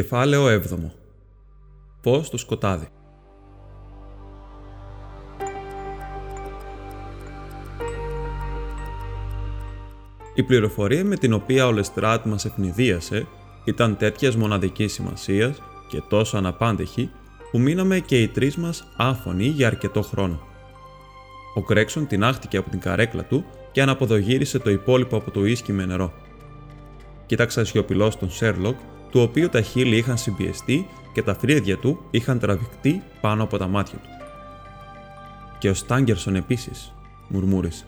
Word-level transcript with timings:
Κεφάλαιο 0.00 0.46
7. 0.46 0.60
Πώς 2.02 2.30
το 2.30 2.36
σκοτάδι. 2.36 2.88
Η 10.34 10.42
πληροφορία 10.42 11.04
με 11.04 11.16
την 11.16 11.32
οποία 11.32 11.66
ο 11.66 11.72
Λεστράτ 11.72 12.26
μας 12.26 12.44
ευνηδίασε 12.44 13.26
ήταν 13.64 13.96
τέτοιας 13.96 14.36
μοναδικής 14.36 14.92
σημασίας 14.92 15.62
και 15.88 16.02
τόσο 16.08 16.36
αναπάντεχη 16.36 17.10
που 17.50 17.58
μείναμε 17.58 17.98
και 17.98 18.22
οι 18.22 18.28
τρεις 18.28 18.56
μας 18.56 18.92
άφωνοι 18.96 19.46
για 19.46 19.66
αρκετό 19.66 20.02
χρόνο. 20.02 20.40
Ο 21.54 21.62
Κρέξον 21.62 22.06
τεινάχτηκε 22.06 22.56
από 22.56 22.70
την 22.70 22.80
καρέκλα 22.80 23.24
του 23.24 23.44
και 23.72 23.82
αναποδογύρισε 23.82 24.58
το 24.58 24.70
υπόλοιπο 24.70 25.16
από 25.16 25.30
το 25.30 25.44
ίσκι 25.44 25.72
με 25.72 25.86
νερό. 25.86 26.12
Κοίταξα 27.26 27.64
σιωπηλός 27.64 28.16
τον 28.16 28.30
Σέρλοκ 28.30 28.78
του 29.10 29.20
οποίου 29.20 29.48
τα 29.48 29.60
χείλη 29.60 29.96
είχαν 29.96 30.18
συμπιεστεί 30.18 30.86
και 31.12 31.22
τα 31.22 31.34
φρύδια 31.34 31.76
του 31.76 32.00
είχαν 32.10 32.38
τραβηχτεί 32.38 33.02
πάνω 33.20 33.42
από 33.42 33.58
τα 33.58 33.66
μάτια 33.66 33.98
του. 33.98 34.08
Και 35.58 35.68
ο 35.68 35.74
Στάγκερσον 35.74 36.36
επίσης, 36.36 36.92
μουρμούρισε. 37.28 37.84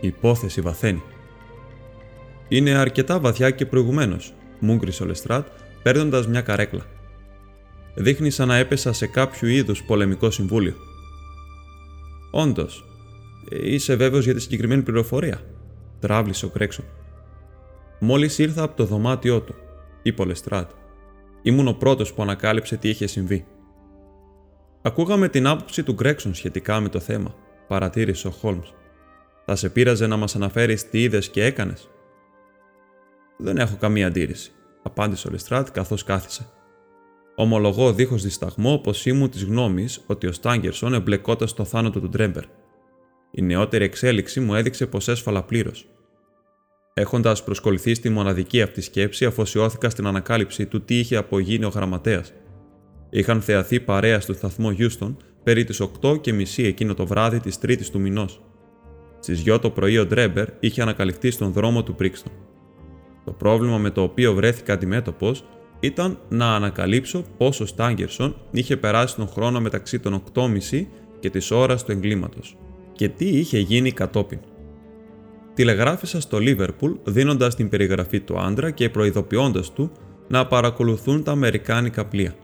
Η 0.00 0.06
υπόθεση 0.06 0.60
βαθαίνει. 0.60 1.02
Είναι 2.48 2.70
αρκετά 2.70 3.20
βαθιά 3.20 3.50
και 3.50 3.66
προηγουμένως, 3.66 4.34
μούγκρισε 4.58 5.02
ο 5.02 5.06
Λεστράτ, 5.06 5.46
παίρνοντας 5.82 6.26
μια 6.28 6.40
καρέκλα. 6.40 6.84
Δείχνει 7.94 8.30
σαν 8.30 8.48
να 8.48 8.56
έπεσα 8.56 8.92
σε 8.92 9.06
κάποιο 9.06 9.48
είδους 9.48 9.82
πολεμικό 9.82 10.30
συμβούλιο. 10.30 10.74
Όντως, 12.30 12.84
είσαι 13.50 13.94
βέβαιος 13.94 14.24
για 14.24 14.34
τη 14.34 14.40
συγκεκριμένη 14.40 14.82
πληροφορία, 14.82 15.40
τραύλισε 16.00 16.46
ο 16.46 16.48
Γκρέξον. 16.48 16.84
Μόλις 17.98 18.38
ήρθα 18.38 18.62
από 18.62 18.76
το 18.76 18.84
δωμάτιό 18.84 19.40
του, 19.40 19.54
είπε 20.06 20.22
ο 20.22 20.24
Λεστράτ. 20.24 20.70
Ήμουν 21.42 21.68
ο 21.68 21.72
πρώτος 21.72 22.14
που 22.14 22.22
ανακάλυψε 22.22 22.76
τι 22.76 22.88
είχε 22.88 23.06
συμβεί. 23.06 23.46
Ακούγαμε 24.82 25.28
την 25.28 25.46
άποψη 25.46 25.82
του 25.82 25.92
Γκρέξον 25.92 26.34
σχετικά 26.34 26.80
με 26.80 26.88
το 26.88 27.00
θέμα, 27.00 27.34
παρατήρησε 27.68 28.28
ο 28.28 28.30
Χόλμς. 28.30 28.74
Θα 29.44 29.56
σε 29.56 29.68
πείραζε 29.68 30.06
να 30.06 30.16
μας 30.16 30.36
αναφέρεις 30.36 30.88
τι 30.88 31.02
είδες 31.02 31.28
και 31.28 31.44
έκανες; 31.44 31.90
Δεν 33.36 33.56
έχω 33.56 33.76
καμία 33.76 34.06
αντίρρηση, 34.06 34.52
απάντησε 34.82 35.28
ο 35.28 35.30
Λεστράτ 35.30 35.68
καθώς 35.70 36.04
κάθισε. 36.04 36.46
Ομολογώ 37.34 37.92
δίχως 37.92 38.22
δισταγμό 38.22 38.78
πως 38.78 39.06
ήμουν 39.06 39.30
της 39.30 39.44
γνώμης 39.44 40.04
ότι 40.06 40.26
ο 40.26 40.32
Στάγκερσον 40.32 40.94
εμπλεκόταν 40.94 41.48
στο 41.48 41.64
θάνατο 41.64 42.00
του 42.00 42.08
Ντρέμπερ. 42.08 42.44
Η 43.30 43.42
νεότερη 43.42 43.84
εξέλιξη 43.84 44.40
μου 44.40 44.54
έδειξε 44.54 44.86
πως 44.86 45.08
έσφαλα 45.08 45.42
πλήρως. 45.42 45.88
Έχοντας 46.98 47.44
προσκολληθεί 47.44 47.94
στη 47.94 48.08
μοναδική 48.08 48.62
αυτή 48.62 48.80
σκέψη, 48.80 49.24
αφοσιώθηκα 49.24 49.90
στην 49.90 50.06
ανακάλυψη 50.06 50.66
του 50.66 50.84
τι 50.84 50.98
είχε 50.98 51.16
απογίνει 51.16 51.64
ο 51.64 51.68
γραμματέας. 51.68 52.32
Είχαν 53.10 53.40
θεαθεί 53.40 53.80
παρέα 53.80 54.20
στο 54.20 54.32
σταθμό 54.32 54.70
Γιούστον 54.70 55.16
περί 55.42 55.64
τις 55.64 55.80
8 56.02 56.20
και 56.20 56.32
μισή 56.32 56.62
εκείνο 56.62 56.94
το 56.94 57.06
βράδυ 57.06 57.40
της 57.40 57.58
Τρίτης 57.58 57.90
του 57.90 58.00
μηνός. 58.00 58.42
Στις 59.18 59.42
2 59.46 59.58
το 59.60 59.70
πρωί 59.70 59.98
ο 59.98 60.06
Ντρέμπερ 60.06 60.48
είχε 60.60 60.82
ανακαλυφθεί 60.82 61.30
στον 61.30 61.52
δρόμο 61.52 61.82
του 61.82 61.94
Μπρίξτον. 61.94 62.32
Το 63.24 63.32
πρόβλημα 63.32 63.78
με 63.78 63.90
το 63.90 64.02
οποίο 64.02 64.34
βρέθηκα 64.34 64.72
αντιμέτωπος 64.72 65.44
ήταν 65.80 66.18
να 66.28 66.54
ανακαλύψω 66.54 67.24
πώς 67.36 67.64
ο 67.64 67.66
Στάγκερσον 67.66 68.36
είχε 68.50 68.76
περάσει 68.76 69.16
τον 69.16 69.28
χρόνο 69.28 69.60
μεταξύ 69.60 69.98
των 69.98 70.22
8.30 70.34 70.86
και 71.20 71.30
της 71.30 71.50
ώρας 71.50 71.84
του 71.84 71.92
εγκλήματος 71.92 72.56
και 72.92 73.08
τι 73.08 73.26
είχε 73.26 73.58
γίνει 73.58 73.92
κατόπιν 73.92 74.38
τηλεγράφησα 75.56 76.20
στο 76.20 76.38
Λίβερπουλ 76.38 76.92
δίνοντας 77.04 77.54
την 77.54 77.68
περιγραφή 77.68 78.20
του 78.20 78.38
άντρα 78.38 78.70
και 78.70 78.90
προειδοποιώντας 78.90 79.72
του 79.72 79.90
να 80.28 80.46
παρακολουθούν 80.46 81.22
τα 81.22 81.32
Αμερικάνικα 81.32 82.04
πλοία. 82.06 82.34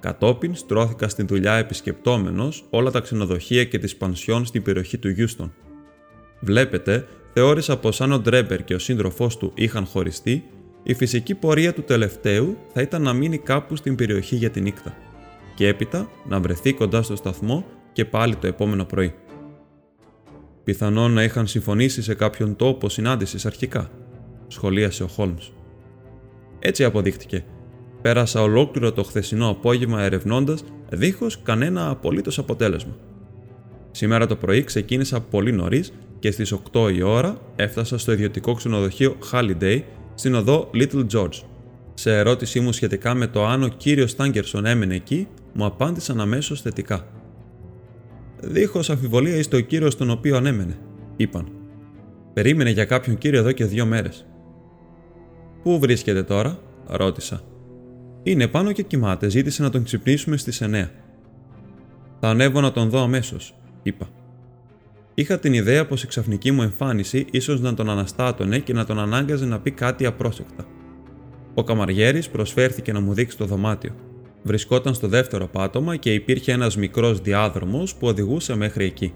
Κατόπιν 0.00 0.54
στρώθηκα 0.54 1.08
στην 1.08 1.26
δουλειά 1.26 1.54
επισκεπτόμενος 1.54 2.64
όλα 2.70 2.90
τα 2.90 3.00
ξενοδοχεία 3.00 3.64
και 3.64 3.78
τις 3.78 3.96
πανσιόν 3.96 4.44
στην 4.44 4.62
περιοχή 4.62 4.98
του 4.98 5.08
Γιούστον. 5.08 5.52
Βλέπετε, 6.40 7.06
θεώρησα 7.32 7.78
πως 7.78 8.00
αν 8.00 8.12
ο 8.12 8.18
Ντρέμπερ 8.18 8.64
και 8.64 8.74
ο 8.74 8.78
σύντροφός 8.78 9.36
του 9.36 9.52
είχαν 9.54 9.86
χωριστεί, 9.86 10.44
η 10.82 10.94
φυσική 10.94 11.34
πορεία 11.34 11.72
του 11.72 11.82
τελευταίου 11.82 12.56
θα 12.72 12.80
ήταν 12.80 13.02
να 13.02 13.12
μείνει 13.12 13.38
κάπου 13.38 13.76
στην 13.76 13.94
περιοχή 13.94 14.36
για 14.36 14.50
τη 14.50 14.60
νύχτα 14.60 14.94
και 15.54 15.68
έπειτα 15.68 16.10
να 16.28 16.40
βρεθεί 16.40 16.72
κοντά 16.72 17.02
στο 17.02 17.16
σταθμό 17.16 17.64
και 17.92 18.04
πάλι 18.04 18.36
το 18.36 18.46
επόμενο 18.46 18.84
πρωί. 18.84 19.14
Πιθανόν 20.64 21.12
να 21.12 21.22
είχαν 21.22 21.46
συμφωνήσει 21.46 22.02
σε 22.02 22.14
κάποιον 22.14 22.56
τόπο 22.56 22.88
συνάντησης 22.88 23.46
αρχικά, 23.46 23.90
σχολίασε 24.48 25.02
ο 25.02 25.06
Χόλμς. 25.06 25.52
Έτσι 26.58 26.84
αποδείχτηκε. 26.84 27.44
Πέρασα 28.02 28.42
ολόκληρο 28.42 28.92
το 28.92 29.02
χθεσινό 29.02 29.48
απόγευμα 29.48 30.02
ερευνώντας 30.02 30.64
δίχως 30.90 31.42
κανένα 31.42 31.88
απολύτως 31.88 32.38
αποτέλεσμα. 32.38 32.96
Σήμερα 33.90 34.26
το 34.26 34.36
πρωί 34.36 34.64
ξεκίνησα 34.64 35.20
πολύ 35.20 35.52
νωρίς 35.52 35.92
και 36.18 36.30
στις 36.30 36.52
8 36.72 36.92
η 36.94 37.02
ώρα 37.02 37.38
έφτασα 37.56 37.98
στο 37.98 38.12
ιδιωτικό 38.12 38.52
ξενοδοχείο 38.52 39.16
Halliday 39.32 39.82
στην 40.14 40.34
οδό 40.34 40.70
Little 40.74 41.06
George. 41.12 41.42
Σε 41.94 42.16
ερώτησή 42.18 42.60
μου 42.60 42.72
σχετικά 42.72 43.14
με 43.14 43.26
το 43.26 43.46
αν 43.46 43.62
ο 43.62 43.68
κύριος 43.68 44.10
Στάγκερσον 44.10 44.66
έμενε 44.66 44.94
εκεί, 44.94 45.28
μου 45.52 45.64
απάντησαν 45.64 46.20
αμέσως 46.20 46.60
θετικά. 46.60 47.06
Δίχως 48.40 48.90
αμφιβολία 48.90 49.36
είστε 49.36 49.56
ο 49.56 49.60
κύριος 49.60 49.92
στον 49.92 50.10
οποίο 50.10 50.36
ανέμενε, 50.36 50.78
είπαν. 51.16 51.48
Περίμενε 52.32 52.70
για 52.70 52.84
κάποιον 52.84 53.18
κύριο 53.18 53.38
εδώ 53.38 53.52
και 53.52 53.64
δύο 53.64 53.86
μέρες. 53.86 54.26
Πού 55.62 55.78
βρίσκεται 55.78 56.22
τώρα, 56.22 56.58
ρώτησα. 56.86 57.42
Είναι 58.22 58.48
πάνω 58.48 58.72
και 58.72 58.82
κοιμάται, 58.82 59.28
ζήτησε 59.28 59.62
να 59.62 59.70
τον 59.70 59.84
ξυπνήσουμε 59.84 60.36
στις 60.36 60.62
9. 60.62 60.90
Θα 62.20 62.28
ανέβω 62.28 62.60
να 62.60 62.72
τον 62.72 62.88
δω 62.88 63.02
αμέσως, 63.02 63.54
είπα. 63.82 64.08
Είχα 65.14 65.38
την 65.38 65.52
ιδέα 65.52 65.86
πως 65.86 66.02
η 66.02 66.06
ξαφνική 66.06 66.50
μου 66.50 66.62
εμφάνιση 66.62 67.26
ίσως 67.30 67.60
να 67.60 67.74
τον 67.74 67.90
αναστάτωνε 67.90 68.58
και 68.58 68.72
να 68.72 68.84
τον 68.84 68.98
ανάγκαζε 68.98 69.44
να 69.44 69.60
πει 69.60 69.70
κάτι 69.70 70.06
απρόσεκτα. 70.06 70.66
Ο 71.54 71.64
Καμαριέρης 71.64 72.28
προσφέρθηκε 72.28 72.92
να 72.92 73.00
μου 73.00 73.12
δείξει 73.12 73.36
το 73.36 73.44
δωμάτιο. 73.44 73.94
Βρισκόταν 74.46 74.94
στο 74.94 75.08
δεύτερο 75.08 75.46
πάτωμα 75.46 75.96
και 75.96 76.14
υπήρχε 76.14 76.52
ένας 76.52 76.76
μικρός 76.76 77.20
διάδρομος 77.20 77.94
που 77.94 78.06
οδηγούσε 78.06 78.56
μέχρι 78.56 78.84
εκεί. 78.84 79.14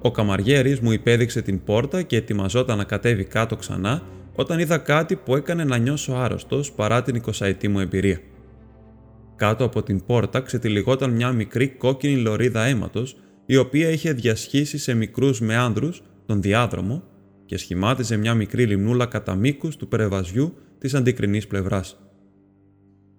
Ο 0.00 0.10
καμαριέρης 0.10 0.80
μου 0.80 0.92
υπέδειξε 0.92 1.42
την 1.42 1.64
πόρτα 1.64 2.02
και 2.02 2.16
ετοιμαζόταν 2.16 2.76
να 2.78 2.84
κατέβει 2.84 3.24
κάτω 3.24 3.56
ξανά 3.56 4.02
όταν 4.34 4.58
είδα 4.58 4.78
κάτι 4.78 5.16
που 5.16 5.36
έκανε 5.36 5.64
να 5.64 5.76
νιώσω 5.76 6.12
άρρωστος 6.12 6.72
παρά 6.72 7.02
την 7.02 7.22
20η 7.26 7.68
μου 7.68 7.80
εμπειρία. 7.80 8.20
Κάτω 9.36 9.64
από 9.64 9.82
την 9.82 10.04
πόρτα 10.06 10.40
ξετυλιγόταν 10.40 11.10
μια 11.10 11.32
μικρή 11.32 11.68
κόκκινη 11.68 12.16
λωρίδα 12.16 12.64
αίματος, 12.64 13.16
η 13.46 13.56
οποία 13.56 13.88
είχε 13.88 14.12
διασχίσει 14.12 14.78
σε 14.78 14.94
μικρούς 14.94 15.40
μεάνδρους 15.40 16.02
τον 16.26 16.42
διάδρομο 16.42 17.02
και 17.46 17.56
σχημάτιζε 17.56 18.16
μια 18.16 18.34
μικρή 18.34 18.66
λιμνούλα 18.66 19.06
κατά 19.06 19.34
μήκους 19.34 19.76
του 19.76 19.88
περεβαζιού 19.88 20.54
της 20.78 20.94
αντικρινής 20.94 21.46
πλευράς. 21.46 22.11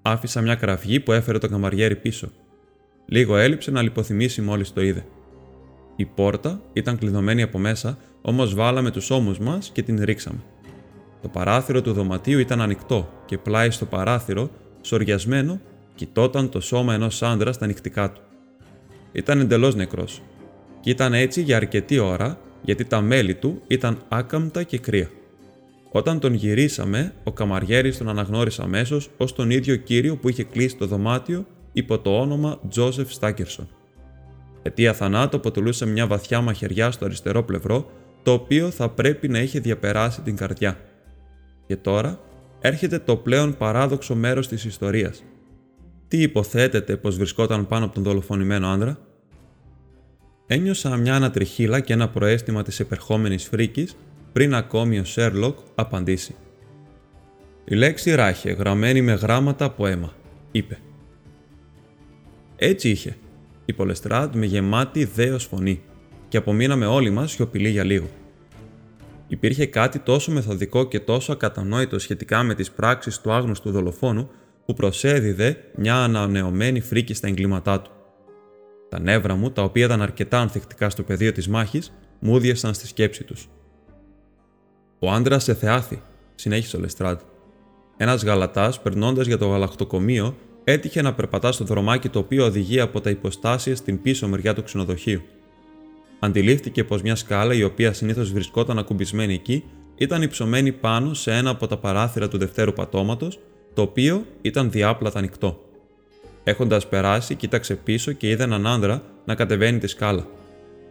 Άφησα 0.06 0.42
μια 0.42 0.56
κραυγή 0.56 1.00
που 1.00 1.12
έφερε 1.12 1.38
το 1.38 1.50
καμαριέρι 1.50 1.96
πίσω. 1.96 2.32
Λίγο 3.06 3.38
έλειψε 3.38 3.72
να 3.72 3.82
λιποθυμήσει 3.82 4.42
μόλις 4.42 4.74
το 4.74 4.82
είδε. 4.82 5.06
Η 5.96 6.06
πόρτα 6.06 6.62
ήταν 6.74 6.98
κλειδωμένη 6.98 7.42
από 7.42 7.60
μέσα, 7.60 7.98
όμως 8.22 8.56
βάλαμε 8.56 8.92
τους 8.92 9.10
ώμους 9.10 9.40
μας 9.40 9.70
και 9.74 9.84
την 9.84 10.04
ρίξαμε. 10.04 10.40
Το 11.22 11.28
παράθυρο 11.28 11.82
του 11.82 11.94
δωματίου 11.94 12.40
ήταν 12.40 12.62
ανοιχτό 12.62 13.10
και 13.26 13.38
πλάι 13.38 13.70
στο 13.70 13.86
παράθυρο, 13.86 14.50
σοριασμένο, 14.82 15.60
κοιτόταν 15.96 16.50
το 16.50 16.60
σώμα 16.60 16.94
ενός 16.94 17.24
άντρα 17.24 17.52
στα 17.52 17.66
νυχτικά 17.66 18.12
του. 18.12 18.22
Ήταν 19.12 19.40
εντελώς 19.40 19.76
νεκρός. 19.76 20.22
Και 20.80 20.90
ήταν 20.90 21.14
έτσι 21.14 21.42
για 21.42 21.56
αρκετή 21.56 22.00
ώρα, 22.00 22.40
γιατί 22.62 22.86
τα 22.86 23.02
μέλη 23.02 23.36
του 23.36 23.62
ήταν 23.68 23.98
άκαμπτα 24.10 24.64
και 24.64 24.78
κρύα. 24.78 25.10
Όταν 25.96 26.20
τον 26.20 26.34
γυρίσαμε, 26.34 27.14
ο 27.24 27.32
καμαριέρης 27.32 27.98
τον 27.98 28.10
αναγνώρισε 28.10 28.62
αμέσως 28.62 29.10
ως 29.18 29.34
τον 29.34 29.50
ίδιο 29.50 29.76
κύριο 29.76 30.18
που 30.18 30.30
είχε 30.30 30.44
κλείσει 30.44 30.76
το 30.76 30.86
δωμάτιο 30.86 31.46
υπό 31.74 32.00
το 32.00 32.20
όνομα 32.20 32.60
Τζόσεφ 32.70 33.12
Στάκερσον. 33.12 33.68
Αιτία 34.62 34.94
θανάτου 34.94 35.38
αποτελούσε 35.38 35.86
μια 35.86 36.08
βαθιά 36.08 36.42
μαχαιριά 36.42 36.92
στο 36.92 37.06
αριστερό 37.06 37.44
πλευρό, 37.44 37.92
το 38.24 38.32
οποίο 38.32 38.70
θα 38.70 38.90
πρέπει 38.90 39.28
να 39.28 39.40
είχε 39.40 39.60
διαπεράσει 39.60 40.22
την 40.22 40.36
καρδιά. 40.36 40.80
Και 41.68 41.76
τώρα 41.76 42.20
έρχεται 42.60 43.00
το 43.00 43.16
πλέον 43.16 43.58
παράδοξο 43.58 44.16
μέρος 44.16 44.48
της 44.48 44.66
ιστορίας. 44.66 45.24
Τι 46.08 46.22
υποθέτεται 46.22 46.96
πως 46.98 47.18
βρισκόταν 47.18 47.68
πάνω 47.68 47.86
από 47.86 47.94
τον 47.94 48.04
δολοφονημένο 48.04 48.68
άντρα; 48.68 48.98
Ένιωσα 50.48 50.98
μια 50.98 51.16
ανατριχίλα 51.16 51.80
και 51.80 51.94
ένα 51.94 52.10
προέστημα 52.10 52.64
της 52.64 52.80
επερχόμενης 52.80 53.48
φρίκης 53.48 53.96
πριν 54.34 54.56
ακόμη 54.56 55.00
ο 55.00 55.04
Σέρλοκ 55.04 55.58
απαντήσει. 55.76 56.36
«Η 57.66 57.76
λέξη 57.76 58.16
ράχε, 58.16 58.52
γραμμένη 58.52 59.02
με 59.02 59.14
γράμματα 59.14 59.66
από 59.66 59.88
αίμα», 59.88 60.14
είπε. 60.52 60.80
Έτσι 62.56 62.90
είχε, 62.90 63.18
είπε 63.66 63.82
ο 63.82 63.86
Λεστράντ 63.86 64.36
με 64.36 64.46
γεμάτη 64.46 65.06
δέος 65.06 65.46
φωνή 65.46 65.82
και 66.28 66.38
απομείναμε 66.38 66.86
όλοι 66.86 67.10
μας 67.10 67.32
σιωπηλοί 67.32 67.70
για 67.70 67.84
λίγο. 67.84 68.10
Υπήρχε 69.28 69.66
κάτι 69.66 70.00
τόσο 70.00 70.32
μεθοδικό 70.32 70.88
και 70.88 71.00
τόσο 71.00 71.32
ακατανόητο 71.32 72.00
σχετικά 72.00 72.44
με 72.44 72.54
τις 72.54 72.72
πράξεις 72.72 73.20
του 73.22 73.32
άγνωστου 73.32 73.72
δολοφόνου 73.72 74.30
που 74.66 74.74
προσέδιδε 74.74 75.58
μια 75.76 75.96
ανανεωμένη 75.96 76.80
φρίκη 76.80 77.14
στα 77.14 77.28
εγκλήματά 77.28 77.82
του. 77.82 77.92
Τα 78.90 79.00
νεύρα 79.00 79.36
μου, 79.36 79.52
τα 79.52 79.64
οποία 79.64 79.86
ήταν 79.86 80.02
αρκετά 80.02 80.40
ανθεκτικά 80.40 80.90
στο 80.90 81.04
πεδίο 81.04 81.32
της 81.32 81.48
μάχης, 81.48 81.94
μου 82.20 82.40
στη 82.72 82.88
σκέψη 82.88 83.24
τους. 83.24 83.50
Ο 85.06 85.12
άντρας 85.12 85.44
σε 85.44 85.54
θεάθη, 85.54 86.02
συνέχισε 86.36 86.78
ο 86.78 86.80
Λεστράντ. 86.80 87.20
Ένας 87.98 88.24
γαλατάς, 88.24 88.82
περνώντας 88.82 89.28
για 89.28 89.38
το 89.38 89.48
γαλακτοκομείο, 89.48 90.36
έτυχε 90.64 91.02
να 91.02 91.14
περπατά 91.14 91.52
στο 91.52 91.64
δρομάκι 91.64 92.10
το 92.10 92.20
οποίο 92.20 92.46
οδηγεί 92.46 92.80
από 92.80 93.02
τα 93.02 93.10
υποστάσια 93.10 93.76
στην 93.76 94.02
πίσω 94.02 94.28
μεριά 94.28 94.54
του 94.54 94.64
ξενοδοχείου. 94.64 95.22
Αντιλήφθηκε 96.20 96.84
πως 96.84 97.02
μια 97.02 97.16
σκάλα 97.16 97.54
η 97.54 97.64
οποία 97.64 97.94
συνήθως 97.94 98.32
βρισκόταν 98.32 98.78
ακουμπισμένη 98.78 99.34
εκεί 99.34 99.64
ήταν 99.96 100.22
υψωμένη 100.22 100.72
πάνω 100.72 101.14
σε 101.14 101.34
ένα 101.34 101.50
από 101.50 101.68
τα 101.68 101.78
παράθυρα 101.78 102.28
του 102.28 102.38
δευτέρου 102.38 102.74
πατώματος, 102.74 103.40
το 103.74 103.82
οποίο 103.82 104.26
ήταν 104.42 104.72
διάπλατα 104.72 105.20
ανοιχτό. 105.20 105.60
Έχοντας 106.44 106.88
περάσει, 106.88 107.36
κοίταξε 107.36 107.76
πίσω 107.76 108.12
και 108.12 108.30
είδε 108.30 108.44
έναν 108.44 108.68
άνδρα 108.68 109.02
να 109.26 109.36
κατεβαίνει 109.36 109.78
τη 109.78 109.88
σκάλα. 109.88 110.28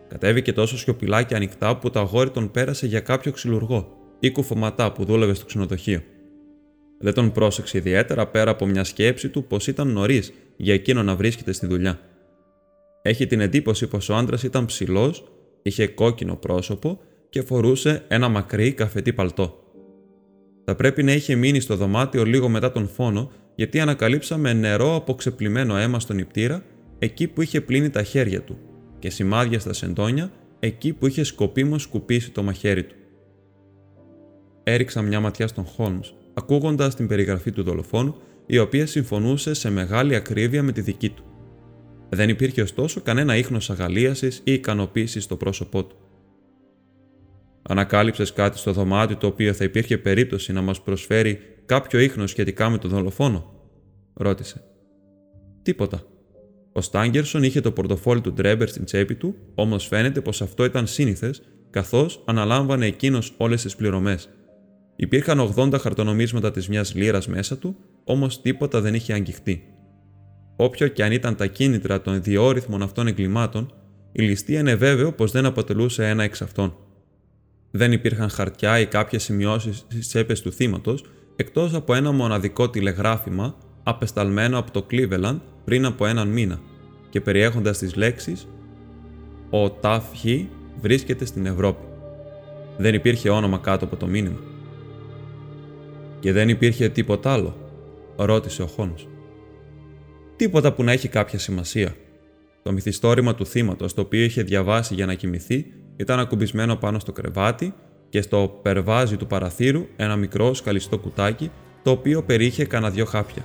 Κατέβηκε 0.08 0.52
τόσο 0.52 0.78
σιωπηλά 0.78 1.22
και 1.22 1.34
ανοιχτά 1.34 1.76
που 1.76 1.90
το 1.90 2.00
αγόρι 2.00 2.30
τον 2.30 2.50
πέρασε 2.50 2.86
για 2.86 3.00
κάποιο 3.00 3.32
ξυλουργό 3.32 4.00
ή 4.22 4.30
κουφωματά 4.30 4.92
που 4.92 5.04
δούλευε 5.04 5.34
στο 5.34 5.44
ξενοδοχείο. 5.44 6.02
Δεν 6.98 7.14
τον 7.14 7.32
πρόσεξε 7.32 7.78
ιδιαίτερα 7.78 8.26
πέρα 8.26 8.50
από 8.50 8.66
μια 8.66 8.84
σκέψη 8.84 9.28
του 9.28 9.44
πως 9.44 9.66
ήταν 9.66 9.88
νωρίς 9.88 10.32
για 10.56 10.74
εκείνο 10.74 11.02
να 11.02 11.16
βρίσκεται 11.16 11.52
στη 11.52 11.66
δουλειά. 11.66 12.00
Έχει 13.02 13.26
την 13.26 13.40
εντύπωση 13.40 13.86
πως 13.86 14.08
ο 14.08 14.14
άντρας 14.14 14.42
ήταν 14.42 14.64
ψηλός, 14.64 15.24
είχε 15.62 15.86
κόκκινο 15.86 16.36
πρόσωπο 16.36 17.00
και 17.28 17.42
φορούσε 17.42 18.04
ένα 18.08 18.28
μακρύ 18.28 18.72
καφετή 18.72 19.12
παλτό. 19.12 19.58
Θα 20.64 20.74
πρέπει 20.74 21.02
να 21.02 21.12
είχε 21.12 21.34
μείνει 21.34 21.60
στο 21.60 21.76
δωμάτιο 21.76 22.24
λίγο 22.24 22.48
μετά 22.48 22.72
τον 22.72 22.88
φόνο, 22.88 23.30
γιατί 23.54 23.80
ανακαλύψαμε 23.80 24.52
νερό 24.52 24.94
από 24.94 25.14
ξεπλημένο 25.14 25.76
αίμα 25.76 26.00
στον 26.00 26.16
νηπτήρα 26.16 26.62
εκεί 26.98 27.26
που 27.26 27.42
είχε 27.42 27.60
πλύνει 27.60 27.90
τα 27.90 28.02
χέρια 28.02 28.42
του 28.42 28.58
και 28.98 29.10
σημάδια 29.10 29.58
στα 29.58 29.72
σεντόνια 29.72 30.32
εκεί 30.60 30.92
που 30.92 31.06
είχε 31.06 31.22
σκοπίμως 31.22 31.82
σκουπίσει 31.82 32.30
το 32.30 32.42
μαχαίρι 32.42 32.84
του. 32.84 32.94
Έριξα 34.64 35.02
μια 35.02 35.20
ματιά 35.20 35.46
στον 35.46 35.64
Χόλμς, 35.64 36.14
ακούγοντας 36.34 36.94
την 36.94 37.06
περιγραφή 37.06 37.52
του 37.52 37.62
δολοφόνου, 37.62 38.16
η 38.46 38.58
οποία 38.58 38.86
συμφωνούσε 38.86 39.54
σε 39.54 39.70
μεγάλη 39.70 40.14
ακρίβεια 40.14 40.62
με 40.62 40.72
τη 40.72 40.80
δική 40.80 41.08
του. 41.08 41.24
Δεν 42.08 42.28
υπήρχε 42.28 42.62
ωστόσο 42.62 43.00
κανένα 43.00 43.36
ίχνος 43.36 43.70
αγαλίασης 43.70 44.40
ή 44.44 44.52
ικανοποίησης 44.52 45.24
στο 45.24 45.36
πρόσωπό 45.36 45.84
του. 45.84 45.96
Ανακάλυψες 47.62 48.32
κάτι 48.32 48.58
στο 48.58 48.72
δωμάτιο 48.72 49.16
το 49.16 49.26
οποίο 49.26 49.52
θα 49.52 49.64
υπήρχε 49.64 49.98
περίπτωση 49.98 50.52
να 50.52 50.62
μας 50.62 50.82
προσφέρει 50.82 51.38
κάποιο 51.66 52.00
ίχνος 52.00 52.30
σχετικά 52.30 52.68
με 52.68 52.78
τον 52.78 52.90
δολοφόνο, 52.90 53.54
ρώτησε. 54.14 54.64
Τίποτα. 55.62 56.02
Ο 56.72 56.80
Στάγκερσον 56.80 57.42
είχε 57.42 57.60
το 57.60 57.72
πορτοφόλι 57.72 58.20
του 58.20 58.32
Ντρέμπερ 58.32 58.68
στην 58.68 58.84
τσέπη 58.84 59.14
του, 59.14 59.34
όμως 59.54 59.86
φαίνεται 59.86 60.20
πως 60.20 60.42
αυτό 60.42 60.64
ήταν 60.64 60.86
σύνηθες, 60.86 61.42
καθώς 61.70 62.22
αναλάμβανε 62.26 62.86
εκείνος 62.86 63.34
όλες 63.36 63.62
τις 63.62 63.76
πληρωμές. 63.76 64.28
Υπήρχαν 64.96 65.52
80 65.56 65.78
χαρτονομίσματα 65.80 66.50
της 66.50 66.68
μιας 66.68 66.94
λίρας 66.94 67.26
μέσα 67.26 67.58
του, 67.58 67.76
όμως 68.04 68.40
τίποτα 68.40 68.80
δεν 68.80 68.94
είχε 68.94 69.12
αγγιχτεί. 69.12 69.64
Όποιο 70.56 70.88
και 70.88 71.04
αν 71.04 71.12
ήταν 71.12 71.36
τα 71.36 71.46
κίνητρα 71.46 72.00
των 72.00 72.22
διόρυθμων 72.22 72.82
αυτών 72.82 73.06
εγκλημάτων, 73.06 73.72
η 74.12 74.22
ληστεία 74.22 74.60
είναι 74.60 74.74
βέβαιο 74.74 75.12
πως 75.12 75.30
δεν 75.30 75.46
αποτελούσε 75.46 76.08
ένα 76.08 76.22
εξ 76.22 76.42
αυτών. 76.42 76.76
Δεν 77.70 77.92
υπήρχαν 77.92 78.30
χαρτιά 78.30 78.78
ή 78.78 78.86
κάποιες 78.86 79.22
σημειώσεις 79.22 79.76
στις 79.76 80.08
τσέπες 80.08 80.40
του 80.40 80.52
θύματος, 80.52 81.04
εκτός 81.36 81.74
από 81.74 81.94
ένα 81.94 82.12
μοναδικό 82.12 82.70
τηλεγράφημα 82.70 83.56
απεσταλμένο 83.82 84.58
από 84.58 84.70
το 84.70 84.86
Cleveland 84.90 85.38
πριν 85.64 85.84
από 85.84 86.06
έναν 86.06 86.28
μήνα 86.28 86.60
και 87.10 87.20
περιέχοντας 87.20 87.78
τις 87.78 87.94
λέξεις 87.94 88.48
«Ο 89.50 89.70
Ταφ 89.70 90.04
βρίσκεται 90.80 91.24
στην 91.24 91.46
Ευρώπη». 91.46 91.84
Δεν 92.78 92.94
υπήρχε 92.94 93.30
όνομα 93.30 93.58
κάτω 93.58 93.84
από 93.84 93.96
το 93.96 94.06
μήνυμα. 94.06 94.38
«Και 96.22 96.32
δεν 96.32 96.48
υπήρχε 96.48 96.88
τίποτα 96.88 97.32
άλλο», 97.32 97.56
ρώτησε 98.16 98.62
ο 98.62 98.66
Χόνος. 98.66 99.08
«Τίποτα 100.36 100.72
που 100.72 100.84
να 100.84 100.92
έχει 100.92 101.08
κάποια 101.08 101.38
σημασία. 101.38 101.94
Το 102.62 102.72
μυθιστόρημα 102.72 103.34
του 103.34 103.46
θύματος, 103.46 103.94
το 103.94 104.00
οποίο 104.00 104.22
είχε 104.22 104.42
διαβάσει 104.42 104.94
για 104.94 105.06
να 105.06 105.14
κοιμηθεί, 105.14 105.66
ήταν 105.96 106.18
ακουμπισμένο 106.18 106.76
πάνω 106.76 106.98
στο 106.98 107.12
κρεβάτι 107.12 107.74
και 108.08 108.22
στο 108.22 108.58
περβάζι 108.62 109.16
του 109.16 109.26
παραθύρου 109.26 109.86
ένα 109.96 110.16
μικρό 110.16 110.54
σκαλιστό 110.54 110.98
κουτάκι, 110.98 111.50
το 111.82 111.90
οποίο 111.90 112.22
περιείχε 112.22 112.64
κανένα 112.64 112.92
δυο 112.92 113.04
χάπια. 113.04 113.44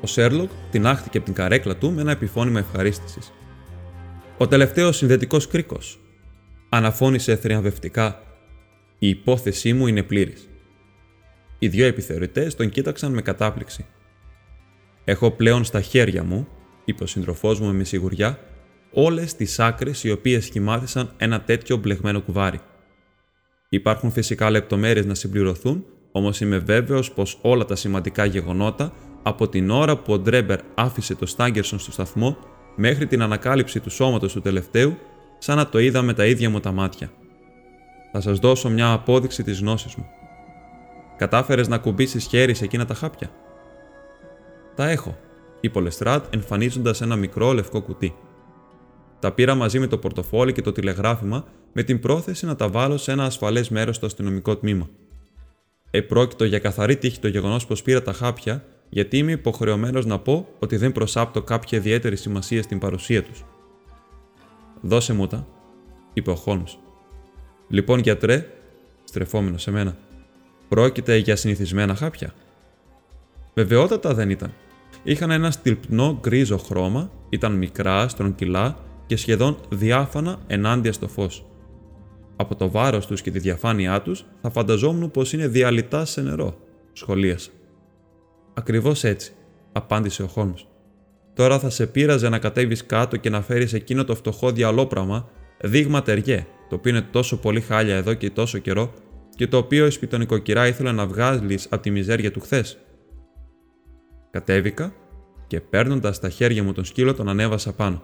Ο 0.00 0.06
Σέρλοκ 0.06 0.50
τεινάχτηκε 0.70 1.16
από 1.16 1.26
την 1.26 1.34
καρέκλα 1.34 1.76
του 1.76 1.92
με 1.92 2.00
ένα 2.00 2.10
επιφώνημα 2.10 2.58
ευχαρίστησης. 2.58 3.32
Ο 4.38 4.48
τελευταίος 4.48 4.96
συνδετικός 4.96 5.46
κρίκος. 5.46 6.00
Αναφώνησε 6.68 7.36
θριαμβευτικά. 7.36 8.22
Η 8.98 9.08
υπόθεσή 9.08 9.72
μου 9.72 9.86
είναι 9.86 10.02
πλήρης. 10.02 10.48
Οι 11.58 11.68
δύο 11.68 11.86
επιθεωρητές 11.86 12.54
τον 12.54 12.70
κοίταξαν 12.70 13.12
με 13.12 13.22
κατάπληξη. 13.22 13.86
Έχω 15.04 15.30
πλέον 15.30 15.64
στα 15.64 15.80
χέρια 15.80 16.24
μου, 16.24 16.48
είπε 16.84 17.02
ο 17.02 17.06
σύντροφός 17.06 17.60
μου 17.60 17.72
με 17.72 17.84
σιγουριά, 17.84 18.38
όλες 18.92 19.34
τις 19.34 19.58
άκρες 19.58 20.04
οι 20.04 20.10
οποίες 20.10 20.44
σχημάτισαν 20.44 21.12
ένα 21.16 21.40
τέτοιο 21.40 21.76
μπλεγμένο 21.76 22.20
κουβάρι. 22.20 22.60
Υπάρχουν 23.68 24.10
φυσικά 24.10 24.50
λεπτομέρειες 24.50 25.06
να 25.06 25.14
συμπληρωθούν, 25.14 25.84
όμως 26.12 26.40
είμαι 26.40 26.58
βέβαιος 26.58 27.12
πως 27.12 27.38
όλα 27.42 27.64
τα 27.64 27.76
σημαντικά 27.76 28.24
γεγονότα 28.24 28.92
από 29.22 29.48
την 29.48 29.70
ώρα 29.70 29.96
που 29.96 30.12
ο 30.12 30.18
Ντρέμπερ 30.18 30.60
άφησε 30.74 31.14
το 31.14 31.26
Στάγκερσον 31.26 31.78
στο 31.78 31.92
σταθμό 31.92 32.36
μέχρι 32.76 33.06
την 33.06 33.22
ανακάλυψη 33.22 33.80
του 33.80 33.90
σώματος 33.90 34.32
του 34.32 34.40
τελευταίου, 34.40 34.96
σαν 35.38 35.56
να 35.56 35.68
το 35.68 35.78
είδα 35.78 36.02
με 36.02 36.12
τα 36.12 36.26
ίδια 36.26 36.50
μου 36.50 36.60
τα 36.60 36.72
μάτια. 36.72 37.10
Θα 38.12 38.20
σας 38.20 38.38
δώσω 38.38 38.68
μια 38.68 38.92
απόδειξη 38.92 39.42
της 39.42 39.60
γνώσης 39.60 39.94
μου. 39.94 40.06
Κατάφερες 41.16 41.68
να 41.68 41.78
κουμπίσεις 41.78 42.26
χέρι 42.26 42.54
σε 42.54 42.64
εκείνα 42.64 42.84
τα 42.84 42.94
χάπια. 42.94 43.30
Τα 44.74 44.88
έχω, 44.88 45.18
είπε 45.60 45.78
ο 45.78 45.80
Λεστράτ 45.80 46.34
εμφανίζοντας 46.34 47.00
ένα 47.00 47.16
μικρό 47.16 47.52
λευκό 47.52 47.82
κουτί. 47.82 48.14
Τα 49.18 49.32
πήρα 49.32 49.54
μαζί 49.54 49.78
με 49.78 49.86
το 49.86 49.98
πορτοφόλι 49.98 50.52
και 50.52 50.62
το 50.62 50.72
τηλεγράφημα 50.72 51.44
με 51.72 51.82
την 51.82 52.00
πρόθεση 52.00 52.46
να 52.46 52.56
τα 52.56 52.68
βάλω 52.68 52.96
σε 52.96 53.12
ένα 53.12 53.24
ασφαλές 53.24 53.68
μέρος 53.68 53.96
στο 53.96 54.06
αστυνομικό 54.06 54.56
τμήμα. 54.56 54.88
Επρόκειτο 55.90 56.44
για 56.44 56.58
καθαρή 56.58 56.96
τύχη 56.96 57.18
το 57.18 57.28
γεγονός 57.28 57.66
πως 57.66 57.82
πήρα 57.82 58.02
τα 58.02 58.12
χάπια 58.12 58.64
γιατί 58.88 59.18
είμαι 59.18 59.32
υποχρεωμένος 59.32 60.06
να 60.06 60.18
πω 60.18 60.48
ότι 60.58 60.76
δεν 60.76 60.92
προσάπτω 60.92 61.42
κάποια 61.42 61.78
ιδιαίτερη 61.78 62.16
σημασία 62.16 62.62
στην 62.62 62.78
παρουσία 62.78 63.22
τους. 63.22 63.44
Δώσε 64.80 65.12
μου 65.12 65.26
τα, 65.26 65.46
είπε 66.12 66.30
ο 66.30 66.34
Χόλμ. 66.34 66.62
Λοιπόν, 67.68 67.98
γιατρέ, 67.98 68.46
στρεφόμενος 69.04 69.62
σε 69.62 69.70
μένα, 69.70 69.96
πρόκειται 70.68 71.16
για 71.16 71.36
συνηθισμένα 71.36 71.94
χάπια. 71.94 72.34
Βεβαιότατα 73.54 74.14
δεν 74.14 74.30
ήταν. 74.30 74.52
Είχαν 75.02 75.30
ένα 75.30 75.50
στυλπνό 75.50 76.18
γκρίζο 76.20 76.56
χρώμα, 76.58 77.10
ήταν 77.28 77.52
μικρά, 77.52 78.08
στρογγυλά 78.08 78.76
και 79.06 79.16
σχεδόν 79.16 79.58
διάφανα 79.68 80.38
ενάντια 80.46 80.92
στο 80.92 81.08
φως. 81.08 81.46
Από 82.36 82.54
το 82.54 82.70
βάρος 82.70 83.06
τους 83.06 83.22
και 83.22 83.30
τη 83.30 83.38
διαφάνειά 83.38 84.02
τους 84.02 84.24
θα 84.42 84.50
φανταζόμουν 84.50 85.10
πως 85.10 85.32
είναι 85.32 85.48
διαλυτά 85.48 86.04
σε 86.04 86.20
νερό, 86.20 86.58
σχολίασα. 86.92 87.50
Ακριβώς 88.54 89.04
έτσι, 89.04 89.32
απάντησε 89.72 90.22
ο 90.22 90.26
Χόλμς. 90.26 90.66
Τώρα 91.34 91.58
θα 91.58 91.70
σε 91.70 91.86
πείραζε 91.86 92.28
να 92.28 92.38
κατέβεις 92.38 92.86
κάτω 92.86 93.16
και 93.16 93.30
να 93.30 93.42
φέρεις 93.42 93.72
εκείνο 93.72 94.04
το 94.04 94.14
φτωχό 94.14 94.50
διαλόπραμα, 94.52 95.28
δείγμα 95.60 96.02
τεριέ, 96.02 96.46
το 96.68 96.74
οποίο 96.74 96.90
είναι 96.90 97.06
τόσο 97.10 97.36
πολύ 97.36 97.60
χάλια 97.60 97.96
εδώ 97.96 98.14
και 98.14 98.30
τόσο 98.30 98.58
καιρό, 98.58 98.92
και 99.36 99.46
το 99.46 99.56
οποίο 99.56 99.86
η 99.86 99.90
σπιτονικοκυρά 99.90 100.66
ήθελε 100.66 100.92
να 100.92 101.06
βγάλει 101.06 101.58
από 101.70 101.82
τη 101.82 101.90
μιζέρια 101.90 102.30
του 102.30 102.40
χθες. 102.40 102.78
Κατέβηκα 104.30 104.94
και 105.46 105.60
παίρνοντας 105.60 106.20
τα 106.20 106.28
χέρια 106.28 106.62
μου 106.62 106.72
τον 106.72 106.84
σκύλο 106.84 107.14
τον 107.14 107.28
ανέβασα 107.28 107.72
πάνω. 107.72 108.02